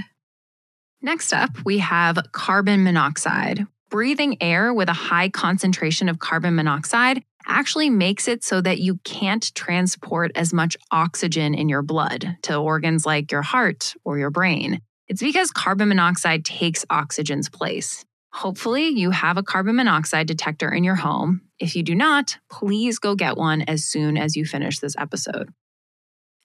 Next 1.04 1.32
up, 1.32 1.52
we 1.64 1.78
have 1.78 2.18
carbon 2.32 2.84
monoxide. 2.84 3.68
Breathing 3.92 4.38
air 4.42 4.74
with 4.74 4.90
a 4.90 4.94
high 4.94 5.30
concentration 5.30 6.10
of 6.10 6.18
carbon 6.18 6.56
monoxide 6.56 7.24
actually 7.46 7.90
makes 7.90 8.28
it 8.28 8.44
so 8.44 8.62
that 8.62 8.80
you 8.80 8.98
can't 9.04 9.54
transport 9.54 10.32
as 10.36 10.54
much 10.54 10.78
oxygen 10.92 11.54
in 11.54 11.70
your 11.70 11.82
blood 11.82 12.38
to 12.44 12.56
organs 12.56 13.06
like 13.06 13.32
your 13.32 13.42
heart 13.42 13.94
or 14.04 14.18
your 14.18 14.30
brain. 14.30 14.82
It's 15.12 15.22
because 15.22 15.52
carbon 15.52 15.90
monoxide 15.90 16.46
takes 16.46 16.86
oxygen's 16.90 17.50
place. 17.50 18.06
Hopefully, 18.32 18.88
you 18.88 19.12
have 19.12 19.36
a 19.36 19.44
carbon 19.44 19.76
monoxide 19.76 20.26
detector 20.26 20.72
in 20.72 20.86
your 20.86 20.96
home. 20.96 21.42
If 21.60 21.76
you 21.76 21.84
do 21.84 21.96
not, 21.96 22.38
please 22.50 22.98
go 22.98 23.14
get 23.14 23.36
one 23.36 23.62
as 23.64 23.84
soon 23.84 24.18
as 24.18 24.38
you 24.38 24.46
finish 24.46 24.80
this 24.80 24.96
episode. 24.98 25.50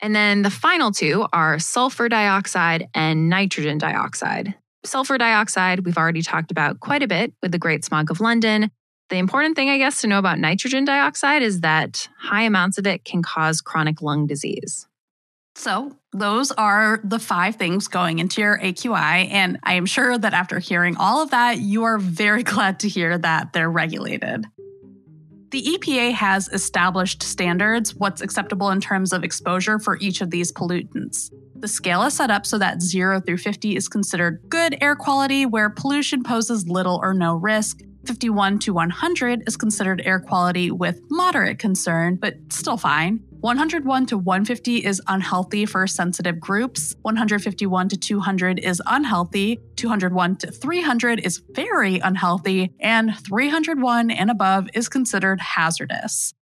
And 0.02 0.16
then 0.16 0.42
the 0.42 0.50
final 0.50 0.90
two 0.90 1.28
are 1.32 1.60
sulfur 1.60 2.08
dioxide 2.08 2.88
and 2.92 3.28
nitrogen 3.28 3.78
dioxide. 3.78 4.56
Sulfur 4.84 5.16
dioxide, 5.16 5.86
we've 5.86 5.96
already 5.96 6.22
talked 6.22 6.50
about 6.50 6.80
quite 6.80 7.04
a 7.04 7.08
bit 7.08 7.34
with 7.42 7.52
the 7.52 7.60
Great 7.60 7.84
Smog 7.84 8.10
of 8.10 8.20
London. 8.20 8.72
The 9.10 9.18
important 9.18 9.54
thing, 9.54 9.70
I 9.70 9.78
guess, 9.78 10.00
to 10.00 10.08
know 10.08 10.18
about 10.18 10.40
nitrogen 10.40 10.84
dioxide 10.84 11.44
is 11.44 11.60
that 11.60 12.08
high 12.18 12.42
amounts 12.42 12.78
of 12.78 12.86
it 12.88 13.04
can 13.04 13.22
cause 13.22 13.60
chronic 13.60 14.02
lung 14.02 14.26
disease. 14.26 14.88
So, 15.58 15.96
those 16.12 16.52
are 16.52 17.00
the 17.02 17.18
five 17.18 17.56
things 17.56 17.88
going 17.88 18.18
into 18.18 18.42
your 18.42 18.58
AQI. 18.58 19.30
And 19.32 19.58
I 19.62 19.74
am 19.74 19.86
sure 19.86 20.18
that 20.18 20.34
after 20.34 20.58
hearing 20.58 20.98
all 20.98 21.22
of 21.22 21.30
that, 21.30 21.58
you 21.58 21.84
are 21.84 21.96
very 21.96 22.42
glad 22.54 22.80
to 22.80 22.88
hear 22.90 23.16
that 23.16 23.54
they're 23.54 23.70
regulated. 23.70 24.44
The 25.50 25.62
EPA 25.62 26.12
has 26.12 26.48
established 26.48 27.22
standards, 27.22 27.94
what's 27.94 28.20
acceptable 28.20 28.68
in 28.68 28.82
terms 28.82 29.14
of 29.14 29.24
exposure 29.24 29.78
for 29.78 29.96
each 29.98 30.20
of 30.20 30.30
these 30.30 30.52
pollutants. 30.52 31.30
The 31.54 31.68
scale 31.68 32.02
is 32.02 32.12
set 32.12 32.30
up 32.30 32.44
so 32.44 32.58
that 32.58 32.82
0 32.82 33.20
through 33.20 33.38
50 33.38 33.76
is 33.76 33.88
considered 33.88 34.42
good 34.50 34.76
air 34.82 34.94
quality, 34.94 35.46
where 35.46 35.70
pollution 35.70 36.22
poses 36.22 36.68
little 36.68 37.00
or 37.02 37.14
no 37.14 37.34
risk. 37.34 37.80
51 38.04 38.58
to 38.60 38.74
100 38.74 39.44
is 39.48 39.56
considered 39.56 40.02
air 40.04 40.20
quality 40.20 40.70
with 40.70 41.00
moderate 41.10 41.58
concern, 41.58 42.16
but 42.16 42.34
still 42.50 42.76
fine. 42.76 43.25
101 43.40 44.06
to 44.06 44.18
150 44.18 44.84
is 44.84 45.00
unhealthy 45.08 45.66
for 45.66 45.86
sensitive 45.86 46.40
groups. 46.40 46.94
151 47.02 47.88
to 47.90 47.96
200 47.96 48.58
is 48.58 48.82
unhealthy. 48.86 49.60
201 49.76 50.36
to 50.36 50.50
300 50.50 51.20
is 51.20 51.42
very 51.52 51.98
unhealthy. 51.98 52.72
And 52.80 53.16
301 53.18 54.10
and 54.10 54.30
above 54.30 54.68
is 54.74 54.88
considered 54.88 55.40
hazardous. 55.40 56.34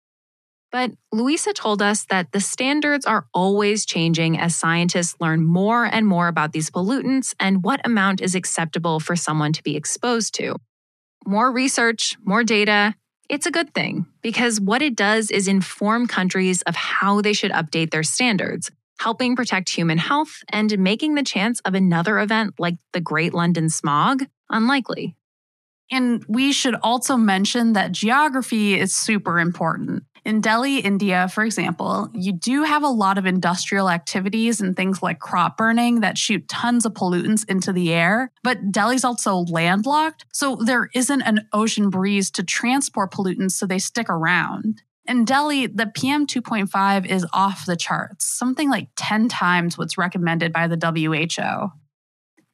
But 0.71 0.93
Luisa 1.13 1.53
told 1.53 1.83
us 1.83 2.05
that 2.11 2.33
the 2.33 2.41
standards 2.41 3.07
are 3.07 3.27
always 3.33 3.87
changing 3.87 4.39
as 4.39 4.57
scientists 4.57 5.15
learn 5.21 5.45
more 5.45 5.85
and 5.85 6.07
more 6.07 6.29
about 6.29 6.53
these 6.53 6.71
pollutants 6.71 7.35
and 7.39 7.63
what 7.63 7.85
amount 7.85 8.21
is 8.21 8.35
acceptable 8.35 8.99
for 8.99 9.15
someone 9.15 9.53
to 9.53 9.63
be 9.63 9.77
exposed 9.77 10.35
to. 10.35 10.57
More 11.27 11.53
research, 11.53 12.17
more 12.25 12.43
data, 12.43 12.95
it's 13.29 13.47
a 13.47 13.51
good 13.51 13.75
thing 13.75 14.07
because 14.23 14.61
what 14.61 14.83
it 14.83 14.97
does 14.97 15.31
is 15.31 15.49
inform 15.49 16.07
countries 16.07 16.63
of 16.63 16.77
how 16.77 17.21
they 17.21 17.33
should 17.33 17.53
update 17.53 17.91
their 17.91 18.03
standards, 18.03 18.71
helping 18.99 19.37
protect 19.37 19.69
human 19.71 19.99
health 19.99 20.43
and 20.51 20.79
making 20.79 21.15
the 21.15 21.23
chance 21.23 21.61
of 21.61 21.75
another 21.75 22.19
event 22.19 22.55
like 22.59 22.77
the 22.93 23.01
Great 23.01 23.35
London 23.35 23.69
Smog 23.69 24.25
unlikely. 24.51 25.17
And 25.91 26.25
we 26.29 26.53
should 26.53 26.75
also 26.77 27.17
mention 27.17 27.75
that 27.75 27.93
geography 27.93 28.79
is 28.79 28.95
super 28.95 29.39
important. 29.39 30.05
In 30.25 30.41
Delhi, 30.41 30.79
India, 30.79 31.29
for 31.29 31.45
example, 31.45 32.09
you 32.15 32.33
do 32.33 32.63
have 32.63 32.83
a 32.83 32.89
lot 32.89 33.19
of 33.19 33.27
industrial 33.27 33.91
activities 33.91 34.59
and 34.59 34.75
things 34.75 35.03
like 35.03 35.19
crop 35.19 35.59
burning 35.59 36.01
that 36.01 36.17
shoot 36.17 36.49
tons 36.49 36.87
of 36.87 36.95
pollutants 36.95 37.49
into 37.49 37.75
the 37.75 37.93
air. 37.93 38.33
But 38.43 38.73
Delhi's 38.73 39.05
also 39.05 39.45
landlocked, 39.51 40.25
so 40.33 40.57
there 40.57 40.89
isn't 40.95 41.21
an 41.23 41.47
ocean 41.53 41.91
breeze 41.91 42.31
to 42.33 42.43
transport 42.43 43.13
pollutants 43.13 43.53
so 43.53 43.67
they 43.67 43.79
stick 43.79 44.09
around. 44.09 44.81
In 45.07 45.27
Delhi, 45.27 45.67
the 45.67 45.93
PM 45.95 46.27
2.5 46.27 47.05
is 47.05 47.27
off 47.35 47.67
the 47.67 47.77
charts, 47.77 48.25
something 48.25 48.71
like 48.71 48.89
10 48.97 49.29
times 49.29 49.77
what's 49.77 49.99
recommended 49.99 50.55
by 50.55 50.67
the 50.67 50.79
WHO. 50.79 51.71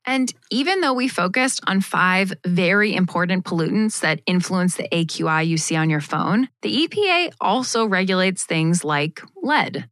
And 0.06 0.32
even 0.50 0.80
though 0.80 0.94
we 0.94 1.08
focused 1.08 1.60
on 1.66 1.80
five 1.80 2.32
very 2.46 2.94
important 2.94 3.44
pollutants 3.44 4.00
that 4.00 4.20
influence 4.26 4.76
the 4.76 4.88
AQI 4.90 5.46
you 5.46 5.56
see 5.56 5.76
on 5.76 5.90
your 5.90 6.00
phone, 6.00 6.48
the 6.62 6.86
EPA 6.86 7.32
also 7.40 7.84
regulates 7.84 8.44
things 8.44 8.82
like 8.82 9.20
lead. 9.42 9.88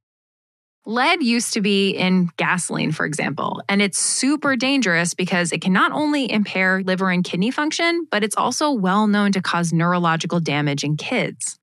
Lead 0.87 1.23
used 1.23 1.53
to 1.53 1.61
be 1.61 1.91
in 1.91 2.31
gasoline, 2.39 2.93
for 2.93 3.05
example, 3.05 3.63
and 3.69 3.83
it's 3.83 3.99
super 3.99 4.57
dangerous 4.57 5.13
because 5.13 5.53
it 5.53 5.61
can 5.61 5.75
not 5.75 5.93
only 5.93 6.33
impair 6.33 6.83
liver 6.83 7.11
and 7.11 7.23
kidney 7.23 7.51
function, 7.51 8.07
but 8.11 8.25
it's 8.25 8.37
also 8.37 8.73
well 8.73 9.07
known 9.07 9.31
to 9.33 9.43
cause 9.43 9.71
neurological 9.71 10.41
damage 10.41 10.85
in 10.85 10.97
kids. 10.97 11.59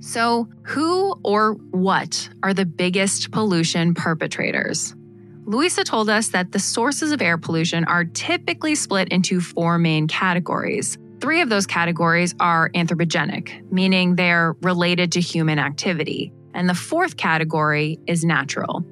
So, 0.00 0.48
who 0.62 1.20
or 1.22 1.52
what 1.72 2.30
are 2.42 2.54
the 2.54 2.64
biggest 2.64 3.30
pollution 3.32 3.92
perpetrators? 3.92 4.94
Luisa 5.50 5.82
told 5.82 6.08
us 6.08 6.28
that 6.28 6.52
the 6.52 6.60
sources 6.60 7.10
of 7.10 7.20
air 7.20 7.36
pollution 7.36 7.82
are 7.86 8.04
typically 8.04 8.76
split 8.76 9.08
into 9.08 9.40
four 9.40 9.78
main 9.78 10.06
categories. 10.06 10.96
Three 11.20 11.40
of 11.40 11.48
those 11.48 11.66
categories 11.66 12.36
are 12.38 12.70
anthropogenic, 12.70 13.68
meaning 13.72 14.14
they're 14.14 14.54
related 14.62 15.10
to 15.10 15.20
human 15.20 15.58
activity. 15.58 16.32
And 16.54 16.68
the 16.68 16.74
fourth 16.74 17.16
category 17.16 17.98
is 18.06 18.24
natural. 18.24 18.84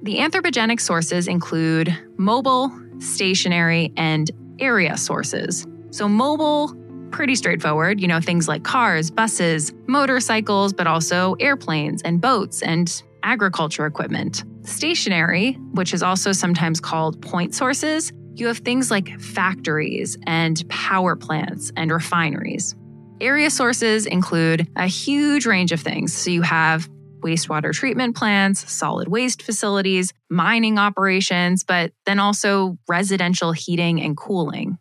The 0.00 0.16
anthropogenic 0.16 0.80
sources 0.80 1.28
include 1.28 1.94
mobile, 2.16 2.72
stationary, 2.98 3.92
and 3.98 4.30
area 4.58 4.96
sources. 4.96 5.66
So, 5.90 6.08
mobile, 6.08 6.74
pretty 7.10 7.34
straightforward, 7.34 8.00
you 8.00 8.08
know, 8.08 8.20
things 8.22 8.48
like 8.48 8.64
cars, 8.64 9.10
buses, 9.10 9.74
motorcycles, 9.86 10.72
but 10.72 10.86
also 10.86 11.34
airplanes 11.38 12.00
and 12.00 12.18
boats 12.18 12.62
and 12.62 13.02
agriculture 13.22 13.84
equipment. 13.84 14.42
Stationary, 14.66 15.52
which 15.72 15.94
is 15.94 16.02
also 16.02 16.32
sometimes 16.32 16.80
called 16.80 17.22
point 17.22 17.54
sources, 17.54 18.12
you 18.34 18.48
have 18.48 18.58
things 18.58 18.90
like 18.90 19.18
factories 19.20 20.18
and 20.26 20.62
power 20.68 21.16
plants 21.16 21.72
and 21.76 21.90
refineries. 21.90 22.74
Area 23.20 23.48
sources 23.48 24.04
include 24.04 24.68
a 24.76 24.86
huge 24.86 25.46
range 25.46 25.72
of 25.72 25.80
things. 25.80 26.12
So 26.12 26.30
you 26.30 26.42
have 26.42 26.88
wastewater 27.20 27.72
treatment 27.72 28.14
plants, 28.14 28.70
solid 28.70 29.08
waste 29.08 29.42
facilities, 29.42 30.12
mining 30.28 30.78
operations, 30.78 31.64
but 31.64 31.92
then 32.04 32.18
also 32.18 32.76
residential 32.88 33.52
heating 33.52 34.02
and 34.02 34.16
cooling. 34.16 34.78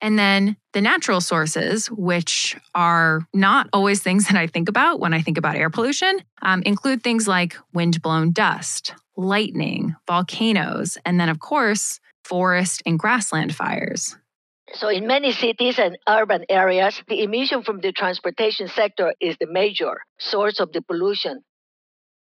And 0.00 0.18
then 0.18 0.56
the 0.72 0.80
natural 0.80 1.20
sources, 1.20 1.90
which 1.90 2.56
are 2.74 3.26
not 3.32 3.68
always 3.72 4.02
things 4.02 4.26
that 4.28 4.36
I 4.36 4.46
think 4.46 4.68
about 4.68 5.00
when 5.00 5.14
I 5.14 5.22
think 5.22 5.38
about 5.38 5.56
air 5.56 5.70
pollution, 5.70 6.20
um, 6.42 6.62
include 6.62 7.02
things 7.02 7.26
like 7.26 7.56
wind-blown 7.72 8.32
dust, 8.32 8.94
lightning, 9.16 9.94
volcanoes, 10.06 10.98
and 11.04 11.18
then, 11.18 11.28
of 11.28 11.38
course, 11.38 12.00
forest 12.24 12.82
and 12.86 12.98
grassland 12.98 13.54
fires. 13.54 14.16
So, 14.72 14.88
in 14.88 15.06
many 15.06 15.32
cities 15.32 15.78
and 15.78 15.98
urban 16.08 16.44
areas, 16.48 17.00
the 17.06 17.22
emission 17.22 17.62
from 17.62 17.80
the 17.80 17.92
transportation 17.92 18.66
sector 18.68 19.14
is 19.20 19.36
the 19.38 19.46
major 19.46 20.00
source 20.18 20.58
of 20.58 20.72
the 20.72 20.82
pollution. 20.82 21.44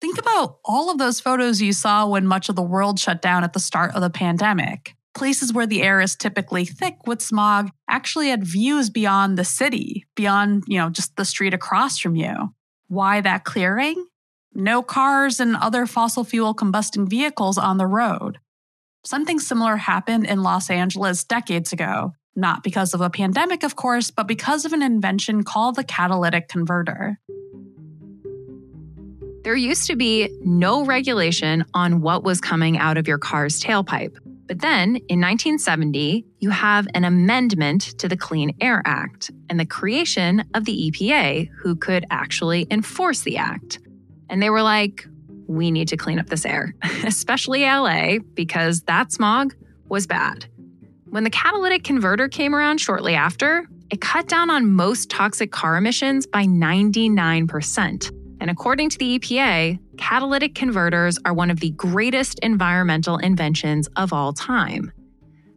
Think 0.02 0.18
about 0.18 0.58
all 0.66 0.90
of 0.90 0.98
those 0.98 1.20
photos 1.20 1.62
you 1.62 1.72
saw 1.72 2.08
when 2.08 2.26
much 2.26 2.50
of 2.50 2.56
the 2.56 2.64
world 2.64 3.00
shut 3.00 3.22
down 3.22 3.44
at 3.44 3.54
the 3.54 3.60
start 3.60 3.94
of 3.94 4.02
the 4.02 4.10
pandemic. 4.10 4.96
Places 5.14 5.52
where 5.52 5.68
the 5.68 5.82
air 5.82 6.00
is 6.00 6.16
typically 6.16 6.64
thick 6.66 7.06
with 7.06 7.22
smog 7.22 7.70
actually 7.90 8.30
had 8.30 8.44
views 8.44 8.90
beyond 8.90 9.38
the 9.38 9.44
city, 9.44 10.06
beyond, 10.16 10.64
you 10.68 10.78
know, 10.78 10.90
just 10.90 11.16
the 11.16 11.26
street 11.26 11.54
across 11.54 12.00
from 12.00 12.16
you. 12.16 12.54
Why 12.88 13.22
that 13.22 13.44
clearing? 13.44 14.06
No 14.54 14.82
cars 14.82 15.40
and 15.40 15.56
other 15.56 15.86
fossil 15.86 16.24
fuel 16.24 16.54
combusting 16.54 17.10
vehicles 17.10 17.58
on 17.58 17.78
the 17.78 17.88
road. 17.88 18.40
Something 19.04 19.40
similar 19.40 19.78
happened 19.78 20.26
in 20.26 20.44
Los 20.44 20.70
Angeles 20.70 21.24
decades 21.24 21.74
ago, 21.74 22.14
not 22.36 22.64
because 22.64 22.94
of 22.94 23.02
a 23.02 23.10
pandemic, 23.10 23.64
of 23.64 23.76
course, 23.76 24.12
but 24.12 24.28
because 24.28 24.64
of 24.66 24.74
an 24.74 24.82
invention 24.82 25.44
called 25.44 25.76
the 25.76 25.84
catalytic 25.84 26.48
converter. 26.48 27.20
There 29.44 29.56
used 29.56 29.88
to 29.88 29.96
be 29.96 30.30
no 30.44 30.86
regulation 30.86 31.66
on 31.74 32.02
what 32.02 32.24
was 32.24 32.40
coming 32.40 32.78
out 32.78 32.98
of 32.98 33.08
your 33.08 33.18
car's 33.18 33.60
tailpipe. 33.60 34.18
But 34.52 34.60
then 34.60 34.98
in 35.08 35.22
1970, 35.22 36.26
you 36.40 36.50
have 36.50 36.86
an 36.94 37.06
amendment 37.06 37.98
to 38.00 38.10
the 38.10 38.18
Clean 38.18 38.54
Air 38.60 38.82
Act 38.84 39.32
and 39.50 39.58
the 39.58 39.66
creation 39.66 40.44
of 40.54 40.66
the 40.66 40.92
EPA, 40.92 41.48
who 41.58 41.74
could 41.74 42.06
actually 42.12 42.68
enforce 42.70 43.22
the 43.22 43.38
act. 43.38 43.80
And 44.30 44.44
they 44.44 44.50
were 44.50 44.62
like, 44.62 45.08
we 45.48 45.72
need 45.72 45.88
to 45.88 45.96
clean 45.96 46.20
up 46.20 46.28
this 46.28 46.46
air, 46.46 46.76
especially 47.06 47.62
LA, 47.62 48.18
because 48.34 48.82
that 48.82 49.14
smog 49.14 49.56
was 49.88 50.06
bad. 50.06 50.48
When 51.06 51.24
the 51.24 51.30
catalytic 51.30 51.86
converter 51.86 52.28
came 52.28 52.54
around 52.54 52.80
shortly 52.80 53.16
after, 53.16 53.66
it 53.90 54.02
cut 54.02 54.28
down 54.28 54.50
on 54.50 54.74
most 54.74 55.10
toxic 55.10 55.54
car 55.54 55.78
emissions 55.78 56.28
by 56.28 56.44
99%. 56.44 58.21
And 58.42 58.50
according 58.50 58.90
to 58.90 58.98
the 58.98 59.20
EPA, 59.20 59.80
catalytic 60.00 60.56
converters 60.56 61.20
are 61.24 61.34
one 61.34 61.52
of 61.52 61.60
the 61.60 61.70
greatest 61.70 62.40
environmental 62.40 63.20
inventions 63.20 63.88
of 63.96 64.12
all 64.12 64.34
time. 64.34 64.92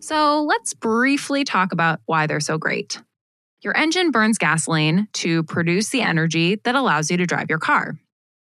So 0.01 0.43
let's 0.43 0.75
briefly 0.75 1.45
talk 1.45 1.73
about 1.73 2.01
why 2.05 2.27
they're 2.27 2.41
so 2.41 2.59
great. 2.59 3.01
Your 3.63 3.75
engine 3.75 4.11
burns 4.11 4.37
gasoline 4.37 5.09
to 5.15 5.45
produce 5.45 5.89
the 5.89 6.03
energy 6.03 6.61
that 6.65 6.75
allows 6.75 7.11
you 7.11 7.17
to 7.17 7.25
drive 7.25 7.47
your 7.49 7.59
car. 7.59 7.95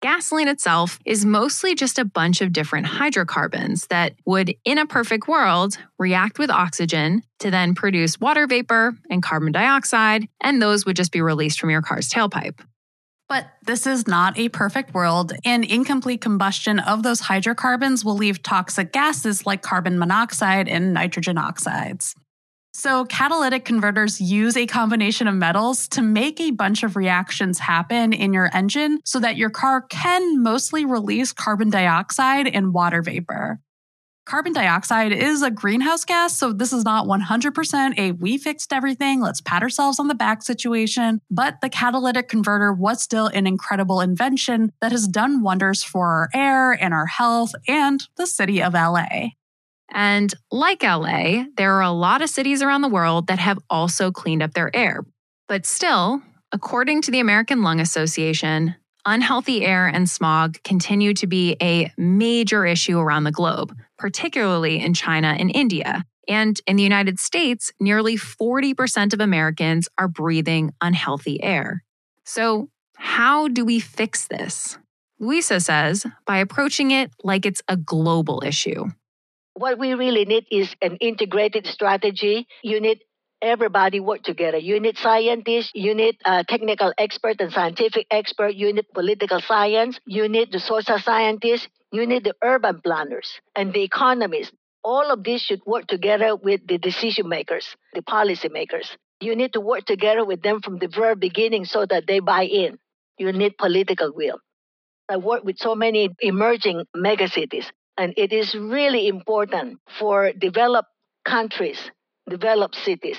Gasoline 0.01 0.47
itself 0.47 0.97
is 1.05 1.25
mostly 1.25 1.75
just 1.75 1.99
a 1.99 2.05
bunch 2.05 2.39
of 2.39 2.53
different 2.53 2.87
hydrocarbons 2.87 3.85
that 3.87 4.13
would, 4.25 4.55
in 4.63 4.77
a 4.77 4.87
perfect 4.87 5.27
world, 5.27 5.77
react 5.99 6.39
with 6.39 6.49
oxygen 6.49 7.21
to 7.39 7.51
then 7.51 7.75
produce 7.75 8.17
water 8.19 8.47
vapor 8.47 8.95
and 9.09 9.21
carbon 9.21 9.51
dioxide, 9.51 10.29
and 10.39 10.61
those 10.61 10.85
would 10.85 10.95
just 10.95 11.11
be 11.11 11.21
released 11.21 11.59
from 11.59 11.69
your 11.69 11.81
car's 11.81 12.09
tailpipe. 12.09 12.61
But 13.31 13.47
this 13.63 13.87
is 13.87 14.09
not 14.09 14.37
a 14.37 14.49
perfect 14.49 14.93
world, 14.93 15.31
and 15.45 15.63
incomplete 15.63 16.19
combustion 16.19 16.79
of 16.79 17.01
those 17.01 17.21
hydrocarbons 17.21 18.03
will 18.03 18.17
leave 18.17 18.43
toxic 18.43 18.91
gases 18.91 19.45
like 19.45 19.61
carbon 19.61 19.97
monoxide 19.97 20.67
and 20.67 20.93
nitrogen 20.93 21.37
oxides. 21.37 22.13
So, 22.73 23.05
catalytic 23.05 23.63
converters 23.63 24.19
use 24.19 24.57
a 24.57 24.67
combination 24.67 25.29
of 25.29 25.35
metals 25.35 25.87
to 25.89 26.01
make 26.01 26.41
a 26.41 26.51
bunch 26.51 26.83
of 26.83 26.97
reactions 26.97 27.59
happen 27.59 28.11
in 28.11 28.33
your 28.33 28.49
engine 28.53 28.99
so 29.05 29.17
that 29.21 29.37
your 29.37 29.49
car 29.49 29.79
can 29.79 30.43
mostly 30.43 30.83
release 30.83 31.31
carbon 31.31 31.69
dioxide 31.69 32.49
and 32.53 32.73
water 32.73 33.01
vapor. 33.01 33.61
Carbon 34.31 34.53
dioxide 34.53 35.11
is 35.11 35.41
a 35.41 35.51
greenhouse 35.51 36.05
gas, 36.05 36.37
so 36.37 36.53
this 36.53 36.71
is 36.71 36.85
not 36.85 37.05
100% 37.05 37.99
a 37.99 38.13
we 38.13 38.37
fixed 38.37 38.71
everything, 38.71 39.19
let's 39.19 39.41
pat 39.41 39.61
ourselves 39.61 39.99
on 39.99 40.07
the 40.07 40.15
back 40.15 40.41
situation. 40.41 41.19
But 41.29 41.59
the 41.59 41.67
catalytic 41.67 42.29
converter 42.29 42.71
was 42.71 43.01
still 43.01 43.27
an 43.27 43.45
incredible 43.45 43.99
invention 43.99 44.71
that 44.79 44.93
has 44.93 45.05
done 45.05 45.43
wonders 45.43 45.83
for 45.83 46.07
our 46.07 46.29
air 46.33 46.71
and 46.71 46.93
our 46.93 47.07
health 47.07 47.51
and 47.67 48.01
the 48.15 48.25
city 48.25 48.63
of 48.63 48.73
LA. 48.73 49.31
And 49.91 50.33
like 50.49 50.81
LA, 50.81 51.43
there 51.57 51.73
are 51.73 51.81
a 51.81 51.91
lot 51.91 52.21
of 52.21 52.29
cities 52.29 52.61
around 52.61 52.83
the 52.83 52.87
world 52.87 53.27
that 53.27 53.39
have 53.39 53.59
also 53.69 54.11
cleaned 54.11 54.41
up 54.41 54.53
their 54.53 54.73
air. 54.73 55.03
But 55.49 55.65
still, 55.65 56.21
according 56.53 57.01
to 57.01 57.11
the 57.11 57.19
American 57.19 57.63
Lung 57.63 57.81
Association, 57.81 58.75
unhealthy 59.05 59.65
air 59.65 59.87
and 59.87 60.09
smog 60.09 60.57
continue 60.63 61.13
to 61.15 61.27
be 61.27 61.55
a 61.61 61.91
major 61.97 62.65
issue 62.65 62.99
around 62.99 63.23
the 63.23 63.31
globe, 63.31 63.75
particularly 63.97 64.79
in 64.79 64.93
China 64.93 65.35
and 65.37 65.53
India. 65.53 66.05
And 66.27 66.59
in 66.67 66.75
the 66.75 66.83
United 66.83 67.19
States, 67.19 67.71
nearly 67.79 68.15
40% 68.15 69.13
of 69.13 69.19
Americans 69.19 69.89
are 69.97 70.07
breathing 70.07 70.73
unhealthy 70.81 71.41
air. 71.43 71.83
So, 72.25 72.69
how 72.95 73.47
do 73.47 73.65
we 73.65 73.79
fix 73.79 74.27
this? 74.27 74.77
Luisa 75.19 75.59
says 75.59 76.05
by 76.25 76.37
approaching 76.37 76.91
it 76.91 77.11
like 77.23 77.45
it's 77.45 77.61
a 77.67 77.77
global 77.77 78.41
issue. 78.45 78.85
What 79.53 79.77
we 79.77 79.93
really 79.93 80.25
need 80.25 80.45
is 80.51 80.73
an 80.81 80.97
integrated 80.97 81.67
strategy. 81.67 82.47
You 82.63 82.79
need 82.79 82.99
everybody 83.41 83.99
work 83.99 84.23
together. 84.23 84.57
You 84.57 84.79
need 84.79 84.97
scientists, 84.97 85.71
you 85.73 85.95
need 85.95 86.17
uh, 86.25 86.43
technical 86.43 86.93
expert 86.97 87.39
and 87.39 87.51
scientific 87.51 88.07
expert, 88.11 88.55
you 88.55 88.71
need 88.73 88.85
political 88.93 89.41
science, 89.41 89.99
you 90.05 90.29
need 90.29 90.51
the 90.51 90.59
social 90.59 90.99
scientists, 90.99 91.67
you 91.91 92.05
need 92.05 92.23
the 92.23 92.35
urban 92.43 92.81
planners 92.81 93.39
and 93.55 93.73
the 93.73 93.83
economists. 93.83 94.53
All 94.83 95.11
of 95.11 95.23
these 95.23 95.41
should 95.41 95.61
work 95.65 95.87
together 95.87 96.35
with 96.35 96.65
the 96.67 96.77
decision 96.77 97.29
makers, 97.29 97.75
the 97.93 98.01
policy 98.01 98.49
makers. 98.49 98.97
You 99.19 99.35
need 99.35 99.53
to 99.53 99.61
work 99.61 99.85
together 99.85 100.25
with 100.25 100.41
them 100.41 100.61
from 100.61 100.79
the 100.79 100.87
very 100.87 101.15
beginning 101.15 101.65
so 101.65 101.85
that 101.85 102.07
they 102.07 102.19
buy 102.19 102.43
in. 102.43 102.79
You 103.17 103.31
need 103.31 103.57
political 103.57 104.11
will. 104.13 104.39
I 105.09 105.17
work 105.17 105.43
with 105.43 105.57
so 105.59 105.75
many 105.75 106.09
emerging 106.21 106.85
megacities. 106.95 107.65
And 107.97 108.13
it 108.17 108.33
is 108.33 108.55
really 108.55 109.07
important 109.07 109.79
for 109.99 110.31
developed 110.31 110.89
countries, 111.25 111.91
developed 112.31 112.75
cities, 112.75 113.17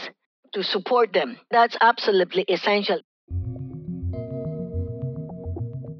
to 0.55 0.63
support 0.63 1.13
them. 1.13 1.39
That's 1.51 1.77
absolutely 1.81 2.45
essential. 2.49 3.01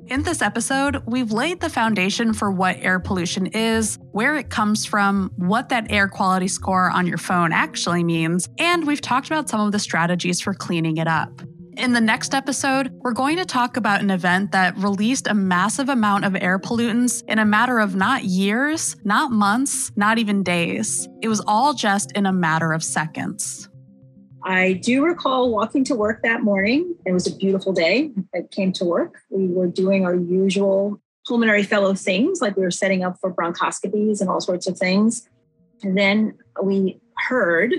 In 0.09 0.25
this 0.25 0.43
episode, 0.43 1.03
we've 1.07 1.33
laid 1.33 1.61
the 1.61 1.71
foundation 1.71 2.35
for 2.35 2.51
what 2.51 2.77
air 2.81 2.99
pollution 2.99 3.47
is, 3.47 3.99
where 4.11 4.37
it 4.37 4.51
comes 4.51 4.85
from, 4.85 5.31
what 5.37 5.69
that 5.71 5.91
air 5.91 6.09
quality 6.09 6.49
score 6.49 6.91
on 6.91 7.07
your 7.07 7.19
phone 7.19 7.53
actually 7.53 8.05
means, 8.05 8.49
and 8.59 8.87
we've 8.87 9.01
talked 9.01 9.29
about 9.29 9.49
some 9.49 9.61
of 9.61 9.73
the 9.73 9.79
strategies 9.79 10.41
for 10.41 10.53
cleaning 10.55 10.99
it 10.99 11.09
up. 11.09 11.41
In 11.79 11.95
the 11.95 12.01
next 12.03 12.35
episode, 12.35 12.91
we're 13.01 13.15
going 13.15 13.39
to 13.39 13.47
talk 13.47 13.79
about 13.79 14.03
an 14.03 14.11
event 14.11 14.53
that 14.53 14.77
released 14.77 15.27
a 15.27 15.33
massive 15.33 15.89
amount 15.89 16.27
of 16.27 16.37
air 16.37 16.59
pollutants 16.59 17.23
in 17.29 17.39
a 17.39 17.47
matter 17.47 17.79
of 17.79 17.97
not 17.97 18.25
years, 18.25 18.95
not 19.05 19.33
months, 19.33 19.91
not 19.97 20.19
even 20.19 20.43
days. 20.43 21.09
It 21.23 21.29
was 21.29 21.43
all 21.47 21.73
just 21.73 22.13
in 22.13 22.27
a 22.27 22.33
matter 22.33 22.73
of 22.73 22.85
seconds. 22.85 23.71
I 24.45 24.75
do 24.75 25.03
recall 25.03 25.51
walking 25.51 25.83
to 25.85 25.95
work 25.95 26.23
that 26.25 26.43
morning. 26.43 26.95
It 27.07 27.13
was 27.13 27.27
a 27.27 27.35
beautiful 27.35 27.73
day. 27.73 28.11
I 28.35 28.43
came 28.51 28.75
to 28.75 28.85
work. 28.85 29.21
We 29.31 29.47
were 29.47 29.69
doing 29.69 30.05
our 30.05 30.15
usual 30.15 31.01
pulmonary 31.27 31.63
fellow 31.63 31.95
things, 31.95 32.43
like 32.43 32.55
we 32.55 32.65
were 32.65 32.71
setting 32.71 33.03
up 33.03 33.17
for 33.19 33.33
bronchoscopies 33.33 34.21
and 34.21 34.29
all 34.29 34.43
sorts 34.43 34.67
of 34.67 34.77
things. 34.77 35.27
And 35.83 35.97
then 35.97 36.37
we 36.63 37.01
heard 37.17 37.73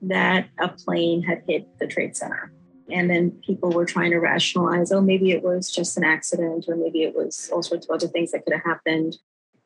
that 0.00 0.48
a 0.58 0.68
plane 0.68 1.22
had 1.22 1.42
hit 1.46 1.78
the 1.78 1.86
Trade 1.86 2.16
Center. 2.16 2.53
And 2.90 3.08
then 3.08 3.30
people 3.46 3.70
were 3.70 3.86
trying 3.86 4.10
to 4.10 4.18
rationalize, 4.18 4.92
oh, 4.92 5.00
maybe 5.00 5.30
it 5.30 5.42
was 5.42 5.70
just 5.70 5.96
an 5.96 6.04
accident, 6.04 6.66
or 6.68 6.76
maybe 6.76 7.02
it 7.02 7.14
was 7.14 7.50
all 7.52 7.62
sorts 7.62 7.86
of 7.86 7.94
other 7.94 8.08
things 8.08 8.32
that 8.32 8.44
could 8.44 8.52
have 8.52 8.64
happened. 8.64 9.16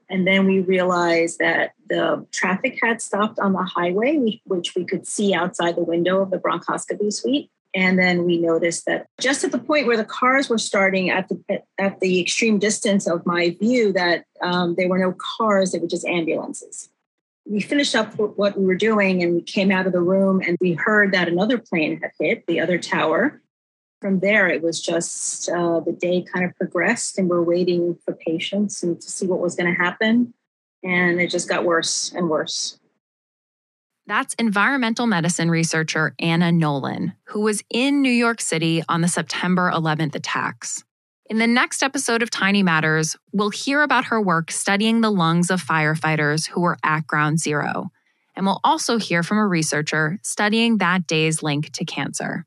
And 0.09 0.27
then 0.27 0.47
we 0.47 0.61
realized 0.61 1.39
that 1.39 1.73
the 1.89 2.27
traffic 2.33 2.79
had 2.83 3.03
stopped 3.03 3.39
on 3.39 3.53
the 3.53 3.65
highway, 3.65 4.41
which 4.45 4.75
we 4.75 4.85
could 4.85 5.07
see 5.07 5.35
outside 5.35 5.77
the 5.77 5.83
window 5.85 6.23
of 6.23 6.31
the 6.31 6.39
bronchoscopy 6.39 7.13
suite. 7.13 7.51
And 7.75 7.99
then 7.99 8.25
we 8.25 8.39
noticed 8.39 8.87
that 8.87 9.09
just 9.21 9.45
at 9.45 9.53
the 9.53 9.59
point 9.59 9.87
where 9.87 9.97
the 9.97 10.05
cars 10.05 10.49
were 10.49 10.57
starting 10.57 11.11
at 11.11 11.29
the 11.29 11.63
at 11.77 12.01
the 12.01 12.19
extreme 12.19 12.59
distance 12.59 13.07
of 13.07 13.27
my 13.27 13.51
view, 13.61 13.93
that 13.93 14.25
um, 14.41 14.75
there 14.77 14.89
were 14.89 14.99
no 14.99 15.15
cars; 15.37 15.73
they 15.73 15.79
were 15.79 15.87
just 15.87 16.07
ambulances 16.07 16.89
we 17.49 17.61
finished 17.61 17.95
up 17.95 18.15
what 18.19 18.59
we 18.59 18.65
were 18.65 18.75
doing 18.75 19.23
and 19.23 19.35
we 19.35 19.43
came 19.43 19.71
out 19.71 19.87
of 19.87 19.93
the 19.93 20.01
room 20.01 20.43
and 20.47 20.57
we 20.61 20.75
heard 20.75 21.13
that 21.13 21.29
another 21.29 21.59
plane 21.59 22.01
had 22.01 22.11
hit 22.21 22.47
the 22.47 22.61
other 22.61 22.79
tower. 22.79 23.41
From 24.01 24.21
there, 24.21 24.49
it 24.49 24.63
was 24.63 24.81
just 24.81 25.49
uh, 25.49 25.81
the 25.81 25.93
day 25.93 26.23
kind 26.23 26.45
of 26.45 26.55
progressed 26.57 27.19
and 27.19 27.29
we're 27.29 27.43
waiting 27.43 27.99
for 28.05 28.15
patients 28.15 28.83
and 28.83 29.01
to 29.01 29.11
see 29.11 29.27
what 29.27 29.41
was 29.41 29.57
going 29.57 29.75
to 29.75 29.81
happen. 29.81 30.35
And 30.85 31.21
it 31.21 31.31
just 31.31 31.49
got 31.49 31.65
worse 31.65 32.13
and 32.15 32.29
worse. 32.29 32.79
That's 34.07 34.35
environmental 34.35 35.07
medicine 35.07 35.51
researcher 35.51 36.15
Anna 36.19 36.53
Nolan, 36.53 37.15
who 37.25 37.41
was 37.41 37.63
in 37.71 38.01
New 38.01 38.13
York 38.13 38.41
City 38.41 38.83
on 38.89 39.01
the 39.01 39.09
September 39.09 39.71
11th 39.75 40.15
attacks. 40.15 40.85
In 41.31 41.37
the 41.37 41.47
next 41.47 41.83
episode 41.83 42.23
of 42.23 42.31
Tiny 42.31 42.63
Matters, 42.63 43.15
we'll 43.35 43.51
hear 43.51 43.83
about 43.83 44.07
her 44.07 44.19
work 44.19 44.51
studying 44.51 45.03
the 45.03 45.11
lungs 45.11 45.51
of 45.51 45.63
firefighters 45.63 46.49
who 46.49 46.63
were 46.63 46.79
at 46.83 47.07
ground 47.07 47.39
zero. 47.39 47.91
And 48.35 48.47
we'll 48.47 48.61
also 48.65 48.97
hear 48.97 49.23
from 49.23 49.37
a 49.37 49.47
researcher 49.47 50.19
studying 50.23 50.79
that 50.79 51.07
day's 51.07 51.43
link 51.43 51.71
to 51.73 51.85
cancer. 51.85 52.47